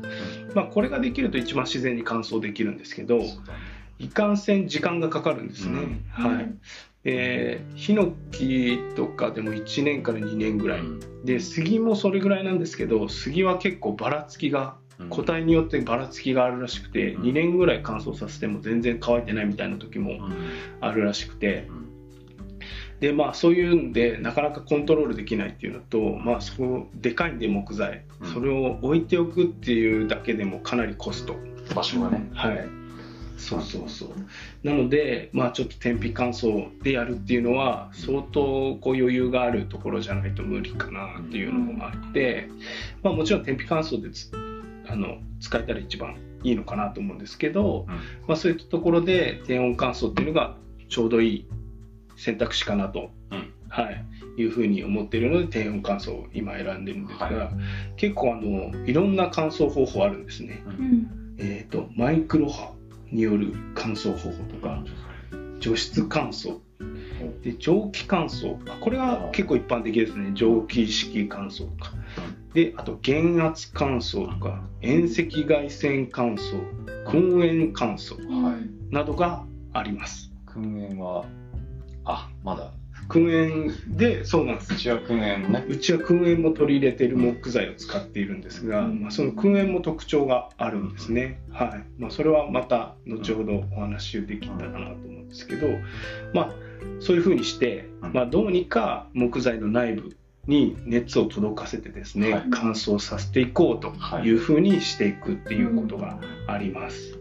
[0.53, 3.21] まあ、これができると一番自然に乾燥できるんですけど
[3.99, 5.79] いかんせん時間がかかるんですね、
[6.19, 6.23] うん。
[6.23, 6.53] はい。
[7.03, 10.81] えーヒノキとかでも1年から2年ぐらい。
[11.25, 14.77] で杉もそれぐらいなんですけど杉は結構ばらつきが
[15.09, 17.23] 個体によってばらつきがあるらしくてうん。
[17.23, 20.19] 2年ぐらい乾燥させても全然乾いてないみたいな時も
[20.79, 21.67] あるらしくて。
[23.01, 31.35] でまあそういうんでなかなかコントロールできないっていうのとまあそこでかいんで木材、それを置いておくっていうだけでもかなりコスト。
[31.75, 32.29] 場所がね。
[32.33, 32.81] はい。
[33.37, 34.09] そうそうそう。
[34.63, 42.49] なのでまあちょっと天日乾燥でやるっていうのは相当こう余裕があるところじゃないと無理かなっていうのもあって、
[43.01, 44.09] まあもちろん天日乾燥で
[44.91, 47.85] あの使えたら一番いいのかなと思うんですけど、
[48.27, 50.57] まあそういったところで低温乾燥っていうのが
[50.89, 51.47] ちょうどいい
[52.17, 54.05] 選択肢かなと、うん、はい、
[54.37, 57.51] いうふうに思っているので低温乾燥を今選んでるんですが、はい、
[57.95, 60.63] 結構あのいろんな乾燥方法あるんですね。
[60.67, 62.75] うん、えーと、マイクロ波
[63.11, 64.83] による乾燥方法とか
[65.59, 66.59] 除湿乾燥。
[67.43, 68.57] で蒸気乾燥。
[68.79, 70.31] これは結構一般的ですね。
[70.33, 71.93] 蒸気式乾燥とか
[72.53, 76.61] であと減圧乾燥とか遠赤外線乾燥
[77.07, 78.17] 燻煙乾燥
[78.91, 80.31] などがあります。
[80.47, 81.25] 燻煙は
[82.05, 82.71] あまだ。
[83.09, 84.73] 燻煙でそうなんです。
[84.73, 85.65] うちは燻煙ね。
[85.67, 92.01] うちは燻煙も取り入れている木材を使っているんですが、まあ、その燻煙も特徴があるんですね、はい。
[92.01, 95.67] まあ、それはまた後ほどお話できたらなと思うんですけど、
[96.33, 96.51] まあ、
[96.99, 100.15] そういうふうにして、まあ、どうにか木材の内部
[100.47, 104.31] に熱を届かせてですね、はい、乾燥させていこうとい。
[104.31, 107.17] うふうにしていくっていうことがあります。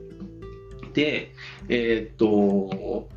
[0.94, 1.32] で、
[1.68, 3.08] えー、っと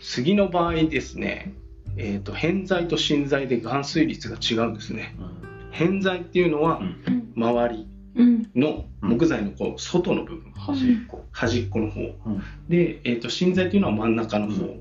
[0.00, 1.54] 杉の場合ですね、
[1.96, 5.14] えーと、偏在と芯材で含水率が違うんですね。
[5.70, 6.80] 偏在っていうのは
[7.36, 7.88] 周り
[8.54, 11.24] の木材のこう外の部分、端っこ。
[11.32, 12.00] 端っこの方、
[12.68, 14.76] で、えーと、芯材っていうのは真ん中の方、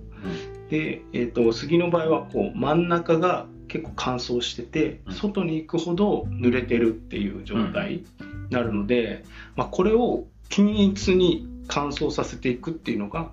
[0.70, 8.06] で、えーと、杉の場合はこう真ん中が結構乾燥してて外に行くほど濡れてるっていう状態に
[8.52, 13.32] なるので、まあ、これを均一に乾燥させていくっていうのが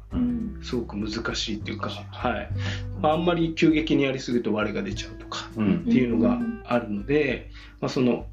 [0.62, 2.48] すごく難しいっていうか、はい。
[3.02, 7.50] まあ、あんまり急激にやりすぎると割れが出ちゃうとかっていうのがあるので、
[7.82, 8.24] まあ、その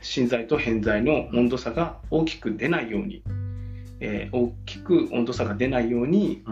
[0.00, 3.22] 芯材と偏材の温度差が大きく出ないように、
[4.00, 6.42] えー、大きく温度差が出ないように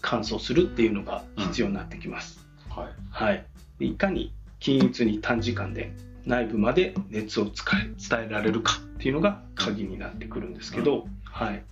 [0.00, 2.46] 乾燥するっていうのが必要になってきます。
[2.68, 3.44] はい、はい、
[3.80, 5.92] いかに均一に短時間で
[6.24, 11.62] 内部まで熱を使え伝えられるかっていうのが鍵になってくるんですけど、はい、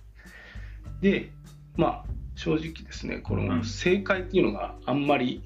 [1.01, 1.31] で
[1.75, 5.41] まあ正直ですねこの正解っていうのがあんまり、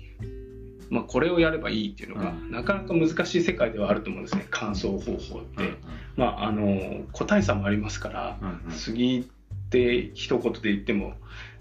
[0.89, 5.76] まあ、これをやればいいっていうのが、なかなか難しい世界ではあると思うんですね乾燥方法って、
[6.15, 8.39] まああの個体差もありますから、
[8.72, 11.13] 杉って一言で言っても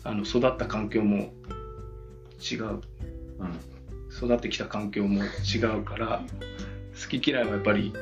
[0.03, 1.33] あの育った環境も
[2.41, 2.81] 違う、
[4.19, 6.23] 育ってきた環境も違うから
[7.01, 7.93] 好き嫌いはやっぱり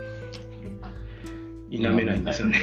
[1.71, 2.59] 否めないんですよね。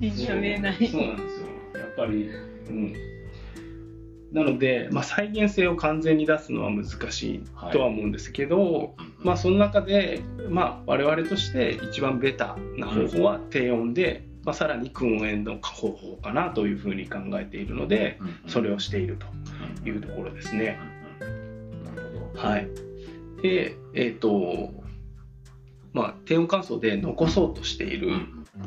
[0.00, 0.88] 否めない。
[0.88, 1.46] そうなんですよ。
[1.74, 2.30] やっぱり、
[2.68, 2.94] うん。
[4.32, 10.20] なので、まあ、再現性を完全に出すのは難しいとは思うんですけど、はい、まあ、その中で、
[10.50, 19.26] まあ、我々として一番ベタな方法は低温で、まあ、さらに燻煙の方法かなというふうに考えているので、それをしていると
[19.88, 20.78] いうところですね。
[22.36, 22.68] はい。
[23.42, 24.72] で、えっ、ー、と、
[25.92, 28.12] まあ、低温乾燥で残そうとしている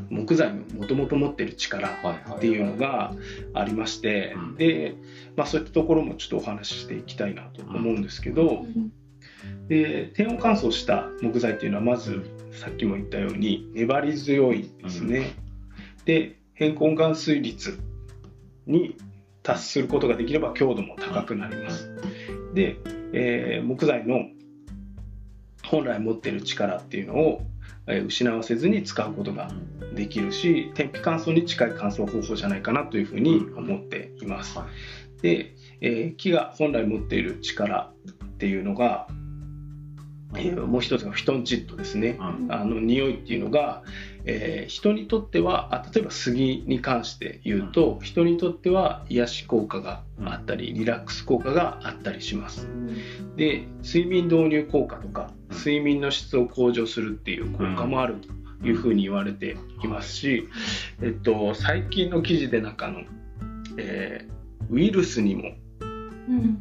[0.09, 3.13] 木材のもともと持ってる力っていうのが
[3.53, 4.95] ありまして、で、
[5.37, 8.65] まあ、そういったところもちょっとお話ししていきたいなと思うんですけど、
[9.69, 15.48] で低温乾燥した木材っていうのはまずさっきも言ったように粘り強いですね。
[16.09, 17.79] で変根含水率
[18.65, 18.97] に
[19.43, 21.87] 達することができれば強度も高くなります。
[22.55, 22.77] で、
[23.13, 24.21] えー、木材の
[25.63, 27.43] 本来持ってる力っていうのを
[28.07, 29.51] 失わせずに使うことが
[29.93, 34.57] できるし天日乾燥に近い乾燥方法じゃないかなというふうに思っています。
[35.21, 37.91] で、えー、木が本来持っている力
[38.25, 39.05] っていうのが、
[40.35, 43.83] えー、もう一つがフィトンチッドですね、あの匂いっていうのが、
[44.25, 52.67] えー、人にとってはあ例えば杉に関して言うと、人にとっては癒し効果があったりリラックス効果があったりします。
[53.35, 58.15] で睡眠導入効果とか睡眠の質を向上するっていう効果もある
[58.62, 60.50] というふうに言われていますし、
[61.02, 63.02] えっと、最近の記事で中の、
[63.77, 65.52] えー、ウイルスにも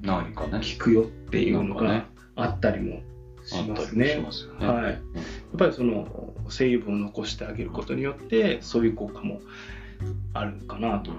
[0.02, 0.60] 何かね。
[0.78, 2.06] 効くよっていうのが
[2.36, 3.02] あったりも
[3.44, 4.20] しますね。
[4.30, 5.02] すね
[5.56, 9.40] ぱりその成分を残してあげることによってそういう効果も
[10.34, 11.10] あるかなと。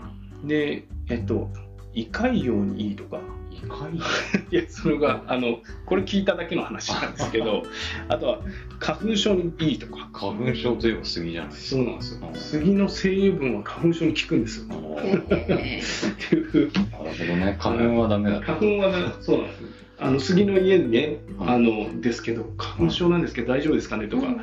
[0.45, 1.49] で、えっと、
[1.93, 3.19] 胃潰瘍にいいとか。
[3.51, 3.97] 胃潰
[4.51, 7.63] いやそれがあのこれ聞いただけの話なんですけど
[8.07, 8.39] あとは
[8.79, 10.09] 花粉症にいいとか。
[10.13, 12.29] 花粉症といえば杉じゃないですそうなんですよ。
[12.33, 14.97] 杉の精油分は花粉症に効くんですよ。
[15.01, 16.71] え っていう。
[16.73, 17.55] なるほどね。
[17.59, 24.35] 花粉はダメだ花粉はねそうなんですあの杉の家にね、あのですけど花粉症なんですけど大丈夫ですかねとかはい。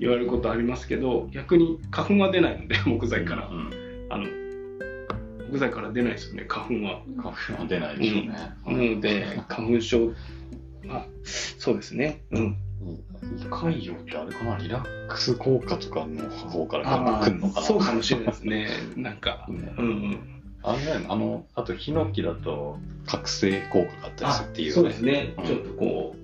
[0.00, 3.70] 言われることありますけど逆に花粉は出ないので 木材から、うん
[4.10, 4.26] あの
[5.50, 7.02] 木材から出ないですよね花粉は。
[7.16, 8.28] 花粉は出ないでしょうね、
[8.66, 10.12] なので花粉症
[10.86, 12.22] まあそうですね。
[12.30, 12.56] うん。
[13.38, 17.66] 胃潰瘍ってあれかなリラックス効果とかの方からるのかな。
[17.66, 18.68] そうかもしれないですね。
[18.96, 20.31] なんかねうんうん
[20.62, 20.76] あ
[21.08, 24.72] あのあとヒノキだと覚醒効果があったりするっていう。
[24.72, 25.44] そうですね、うん。
[25.44, 26.14] ちょっとこ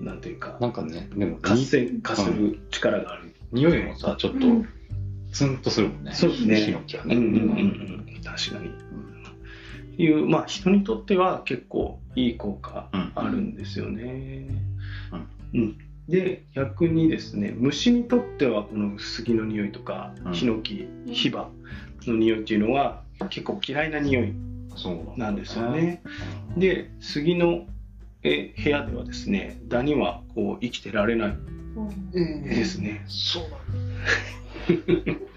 [0.00, 0.56] うなんていうか。
[0.60, 4.68] なんかねでも活性化する力がある、匂いもさちょっとうん
[5.32, 6.56] ツンとするもんね、そうですね。
[6.56, 8.20] ヒノキはね、うんうんうんうん。
[8.24, 8.58] 確か
[9.98, 14.48] に、いうまあ人にとっては結構いい効果うんあるんですよね、
[15.54, 15.78] うん。
[16.08, 20.32] で逆にですね虫にとってはこの杉の匂いとかうん。
[20.32, 21.50] ヒノキヒバ
[22.06, 24.32] の匂いっていうのは結構嫌いな匂い。
[24.76, 26.02] そうなんですよね。
[26.54, 27.66] うんで杉の
[28.22, 31.36] え部屋ではですねダニはこう生きてられない。
[32.44, 33.04] ですね。
[33.06, 35.28] そうなんだ。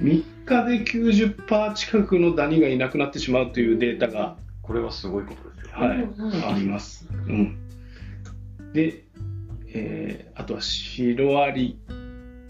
[0.00, 5.76] 3日で90%近くのダニがいなくなってしまうというデータが、これはすごいことですよ。
[5.76, 6.54] はいうん。
[6.54, 7.08] あります。
[7.10, 7.58] うん、
[8.72, 9.04] で、
[9.68, 11.80] えーあとはシロアリ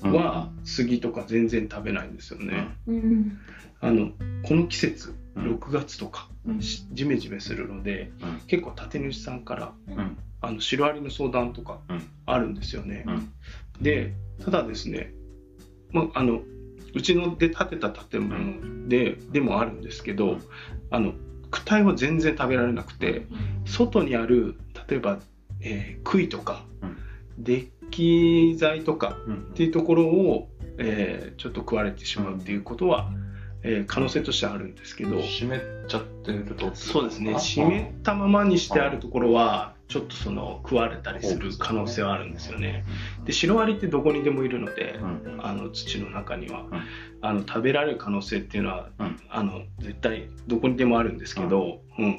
[0.02, 2.68] は杉とか全然食べないんですよね。
[2.86, 3.38] うん。
[3.80, 4.10] あの
[4.42, 5.54] この季節うん。
[5.54, 6.60] 6月とかうん。
[6.62, 8.40] しジメジメするのでうん。
[8.46, 10.16] 結構立主さんからうん。
[10.40, 12.02] あのシロアリの相談とかうん。
[12.26, 13.04] あるんですよね。
[13.06, 13.32] うん。
[13.80, 15.12] でただですね、
[15.92, 16.40] まあ、あの
[16.94, 20.42] うちので建てた建物ででもあるんですけど、うん。
[20.90, 21.12] あの
[21.50, 23.26] 躯体は全然食べられなくて
[23.64, 24.54] 外にある
[24.88, 25.18] 例えば、
[25.60, 26.96] えー杭とか、うん
[27.90, 33.10] デッキ材とかうんっていうところを、えーちょっと食われてしまうっていうことは、
[33.62, 37.34] えー可能性としてはあるんですけど、湿っちゃってるとそうですね。
[37.34, 37.66] あ湿っ
[38.02, 42.84] たままにしてあるところはちょっとその食われたりする可能性はあるんですよね。
[43.24, 45.40] でシロアリってどこにでもいるので、うん。
[45.42, 46.82] あの土の中には、うん。
[47.22, 49.20] あの食べられる可能性っていうのは、うん。
[49.30, 52.18] あの絶対どこにでもあるんですけど、うん。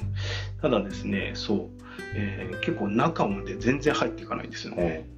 [0.60, 1.68] ただですねそう、
[2.14, 5.08] えー結構中まで全然入っていかないんですよね。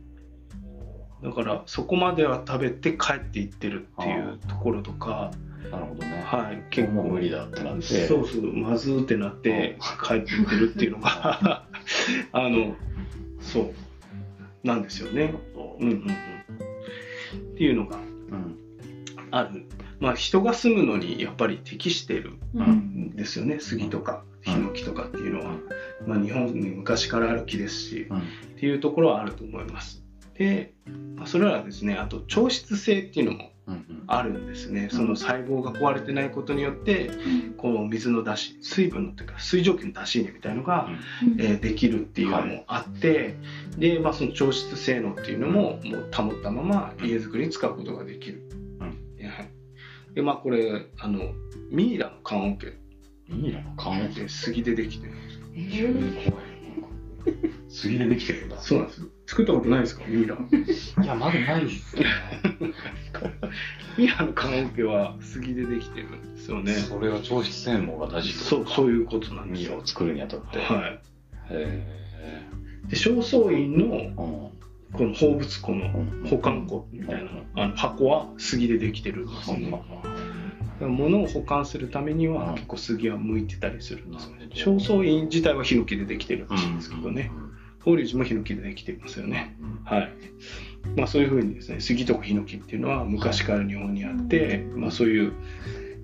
[1.23, 5.31] だからそこまでは食べて帰っていってるっていうところとか、
[5.71, 6.23] なるほどね。
[6.27, 8.07] はい、結構無理だってなって。
[8.07, 11.65] そうそうまずーってなって帰っていってるっていうのが
[12.33, 12.75] あの
[13.41, 15.35] そうなんですよね。
[15.81, 18.57] うんうんうん、っていうのがうん。
[19.31, 19.65] ある。
[20.01, 22.67] まあ人が住むのにやっぱり適してるうん。
[22.67, 23.61] んですよね。
[23.61, 25.57] 杉とかヒノキとかっていうのは、
[26.07, 28.19] まあ、日本に昔からある木ですしうん。
[28.19, 28.23] っ
[28.59, 30.05] ていうところはあると思います。
[30.35, 30.97] で、まあ、
[31.27, 34.05] それらはですねあと調湿性っていうのもうんうん。
[34.09, 34.89] あるんですね。
[34.91, 37.11] その細胞が壊れてないことによって
[37.57, 40.89] こう水の出し水分のというか水蒸気の出し入れみたいのが、
[41.39, 43.37] えーできるっていうのもあって、
[43.79, 48.43] で、まあ、その調湿性能っていうのももう保ったまま家づくりに使うことができる。
[48.81, 48.87] うん。
[48.87, 49.51] はい。
[50.15, 51.33] でまあこれあの
[51.71, 52.67] ミイラの棺桶。
[52.67, 52.71] っ
[53.31, 55.13] いいな缶て杉でできてる。
[55.55, 56.52] えー
[57.69, 58.61] 杉でできてるんだ。
[58.61, 59.07] そうなんですよ。
[59.27, 60.05] 作ったことないですか？
[60.07, 60.37] ミイラ。
[60.37, 62.05] いやまだないっすね。
[63.97, 66.73] ミイラの棺桶は杉でできてるんですよね。
[66.73, 69.71] それは調湿性能が大事そうそういうことなんですよ。
[69.71, 70.59] ミイラを作るにあたって。
[70.59, 70.99] は
[71.51, 71.83] へ
[72.87, 74.53] いで正倉院の
[74.93, 77.31] この放物庫のうん保管庫みたいな
[77.63, 79.83] あの箱は杉でできてるんですよね。
[80.89, 82.55] 物を保管するためにはうん。
[82.55, 87.31] 結構杉は向いてたりするんです正倉院自体はヒノキでできてるらしいんですけどね。
[87.85, 89.57] 法隆寺もヒノキでできてますよね。
[89.85, 90.13] はい。
[90.97, 95.33] まあそういうふうにですね、杉とかヒノキっていうのは昔から日本にあって、まあそういう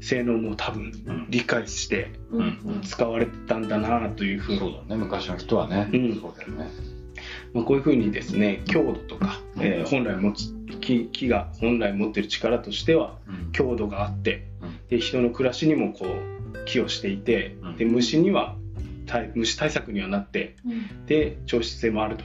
[0.01, 1.27] 性能も多分うん。
[1.29, 4.59] 理解してうん使われてたんだなというふうに。
[4.59, 5.01] そうだね。
[5.03, 5.89] 昔の人はね。
[5.93, 6.15] うん。
[6.21, 6.69] そうだよね。
[7.53, 13.53] まあ、こういうふうにですね強度とか、えー本来持つ木木が本来持ってる力としてはうん。
[13.53, 14.48] 強度があってうん
[14.89, 17.77] で人の暮らしにもこう寄与していてうん。
[17.77, 18.57] で虫には
[19.07, 20.57] 対虫対策にはなって
[21.07, 22.25] で調湿性もあると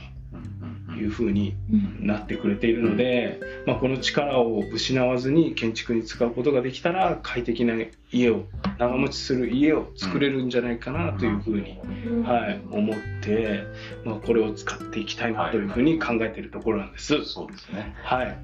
[0.96, 2.08] いうふうにうん。
[2.08, 7.76] なってくれているので、まあ、この力を失わずに建築に使うことができたら快適な
[8.12, 8.44] 家を
[8.78, 11.80] 長持ちする家を作れるんじゃないかなというふうに、
[12.24, 13.64] はい、思って、
[14.04, 17.24] まあ、これを使っていきたいなというふうに考えているところなんです。
[17.24, 17.96] そうですね。
[18.04, 18.38] はい、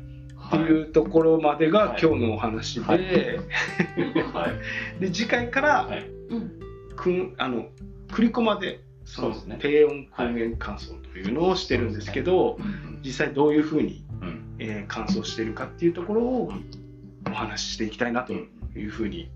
[0.49, 2.01] ってはいいうところまでがはい。
[2.01, 2.99] 今日のお話で、はい。
[4.33, 4.47] は
[4.99, 5.01] い。
[5.01, 6.07] で次回からはい。
[6.29, 6.51] うん
[6.95, 7.67] くんあの
[8.11, 9.57] 栗駒でそのそうですね。
[9.61, 14.55] 低温高原乾燥というのをしてるんですけど、うん実際どういうふうに、うん。
[14.59, 16.51] えー乾燥してるかっていうところを
[17.27, 18.45] お話ししていきたいなとい
[18.85, 19.29] うふうに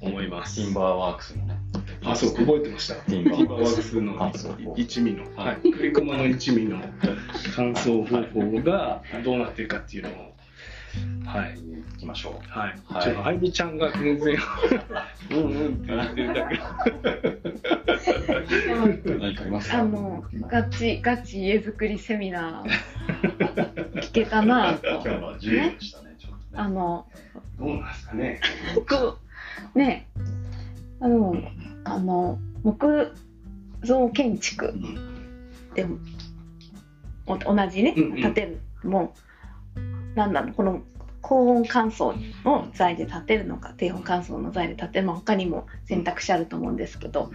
[0.00, 0.56] 思います。
[0.56, 1.58] ティンバーワークスのね。
[2.04, 2.94] あ、そう、覚えてました。
[2.94, 5.68] ティンバーワークスの一味の、ははい。
[5.68, 6.80] い、栗駒の一味の
[7.54, 10.33] 乾燥方法がどうなってるかっていうのを、
[11.26, 12.48] はい、いきましょう。
[12.48, 12.74] はい。
[12.86, 13.02] はい。
[13.02, 14.36] ちょっとあゆみちゃんが全然、
[15.30, 15.74] うんうん。
[15.74, 16.60] って言ってるだけ。
[19.18, 19.78] 何かありますか？
[19.78, 24.86] あのガチガチ家づくりセミナー聞けたなと。
[25.02, 26.16] 今日の授業でしたね。
[26.18, 26.42] ちょっとね。
[26.54, 27.06] あの
[27.58, 28.40] どうなんですかね？
[28.88, 29.18] こ
[29.74, 30.06] うね？
[31.00, 31.42] あの
[31.84, 33.12] あの木
[33.82, 34.74] 造建築
[35.74, 35.98] でも
[37.26, 37.94] お同じね？
[37.96, 38.22] うんうん。
[38.22, 38.56] 建て
[40.14, 40.82] るもなんだろうこの
[41.22, 47.30] 高温乾燥の材で建てるのか低温乾燥の材で建てるのか他にも選択肢あると思うんですけど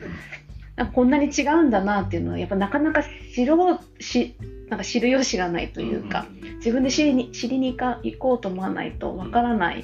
[0.75, 3.03] なんかこんなに違うんだなっていうのはやっぱなかなか
[3.33, 4.35] 知ろうし
[4.69, 6.27] なんか知るよう知らないというか、
[6.57, 9.83] 自分で知りに知りに行か行こうと思わないとわからない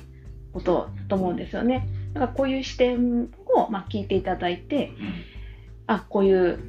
[0.54, 1.88] ことだと思うんですよね。
[2.14, 4.92] だからこういう視点を、まあ、聞いていただいて
[5.88, 6.60] あこういう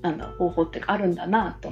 [0.00, 1.70] なんだ方法ってあるんだなと、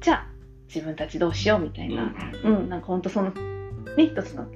[0.00, 0.26] じゃあ
[0.72, 2.14] 自分たちどうしようみたいな、
[2.44, 2.68] うん。
[2.68, 3.30] なんか本当その
[3.96, 4.46] ね一つの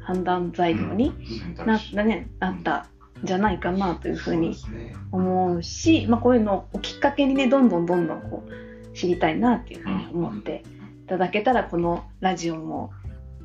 [0.00, 1.12] 判断材料に
[1.64, 2.86] な,、ね、なった
[3.22, 4.54] んじゃないかなというふうに
[5.10, 10.62] 思うし、まあ、こういうのをきっかけにねどんどんどんどんこう知りたいなっていうふうに思って
[11.04, 12.92] いただけたらこのラジオも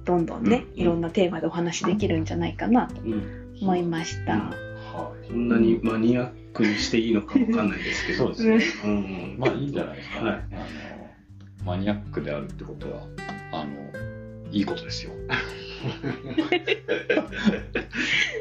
[0.06, 0.82] どんどんね、うん。
[0.82, 3.50] いろんなテーマでお話できるんじゃないかなとうん。
[3.62, 4.34] 思いました。
[4.34, 4.56] は
[5.24, 5.28] い。
[5.30, 8.34] こんなにマニアックにしていいのかわかんないですけど。
[8.34, 8.92] そうですね。
[8.92, 9.36] うん。
[9.38, 10.30] まあいいんじゃないですか、ね。
[10.30, 10.40] はい。
[10.40, 10.56] あ
[10.99, 10.99] の
[11.64, 13.04] マニアックであるってことは
[13.52, 13.72] あの
[14.52, 15.12] いいことですよ。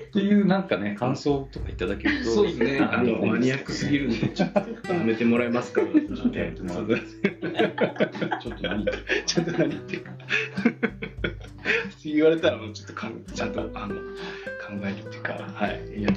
[0.08, 2.78] っていうなんかね感想とかいただけるとそうですね。
[2.80, 4.60] あのマニアックすぎるるんでちょっと
[4.92, 5.82] やめてもらえますか？
[5.82, 6.00] ちょっと
[8.62, 10.10] 何言ってるちょっと何言ってるか。
[12.04, 14.02] 言われたらもうちょっとかんちゃんとあの考
[14.82, 16.10] えるっていうか、はい、や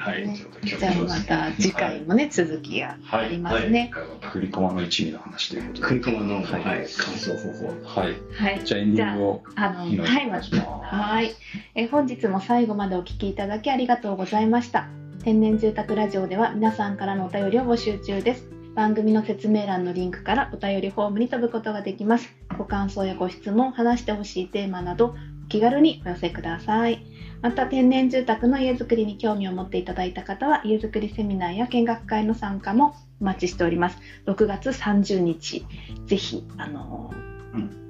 [0.00, 0.36] はいはい。
[0.36, 3.92] じゃあまた次回もね、続きがありますね。
[4.20, 5.88] 振り駒の一味の話ということで。
[5.88, 8.00] 栗駒の、ははいい、乾燥方法。
[8.00, 8.14] はい。
[8.32, 8.64] はい。
[8.64, 11.30] じゃあエンディングをあの、今はい、まお願いしますはい。
[11.74, 14.88] え本日も最後までお聞きいただきありがとうございました。
[15.22, 18.50] 天然住宅ラジオでは皆さんからのお便りを募集中です。
[18.74, 22.34] 番組の説明欄のリンクからお便りフォームに飛ぶことができます。
[22.56, 27.04] ご感想やご質問、話してほしいテーマなど、お気軽にお寄せください。
[27.42, 33.98] また、天然住宅の家づくりに興味を持っていただいた方は、家づくりセミナーや見学会の参加もお待ちしております。
[34.26, 35.64] 6月30日、
[36.06, 37.10] ぜひ、あの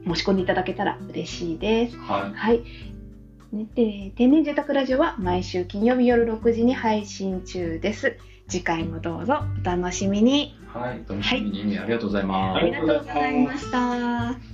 [0.07, 1.97] 申し込んでいただけたら嬉しいです。
[1.99, 2.63] ははい。
[3.53, 8.17] ねで天然住宅ラジオは毎週金曜日夜6時に配信中です。
[8.49, 10.55] 次回もどうぞお楽しみに。
[10.75, 10.79] い。
[10.79, 11.05] はい。
[11.09, 12.59] 楽しみに、ありがとうございます。
[12.59, 14.50] ありがとうございました。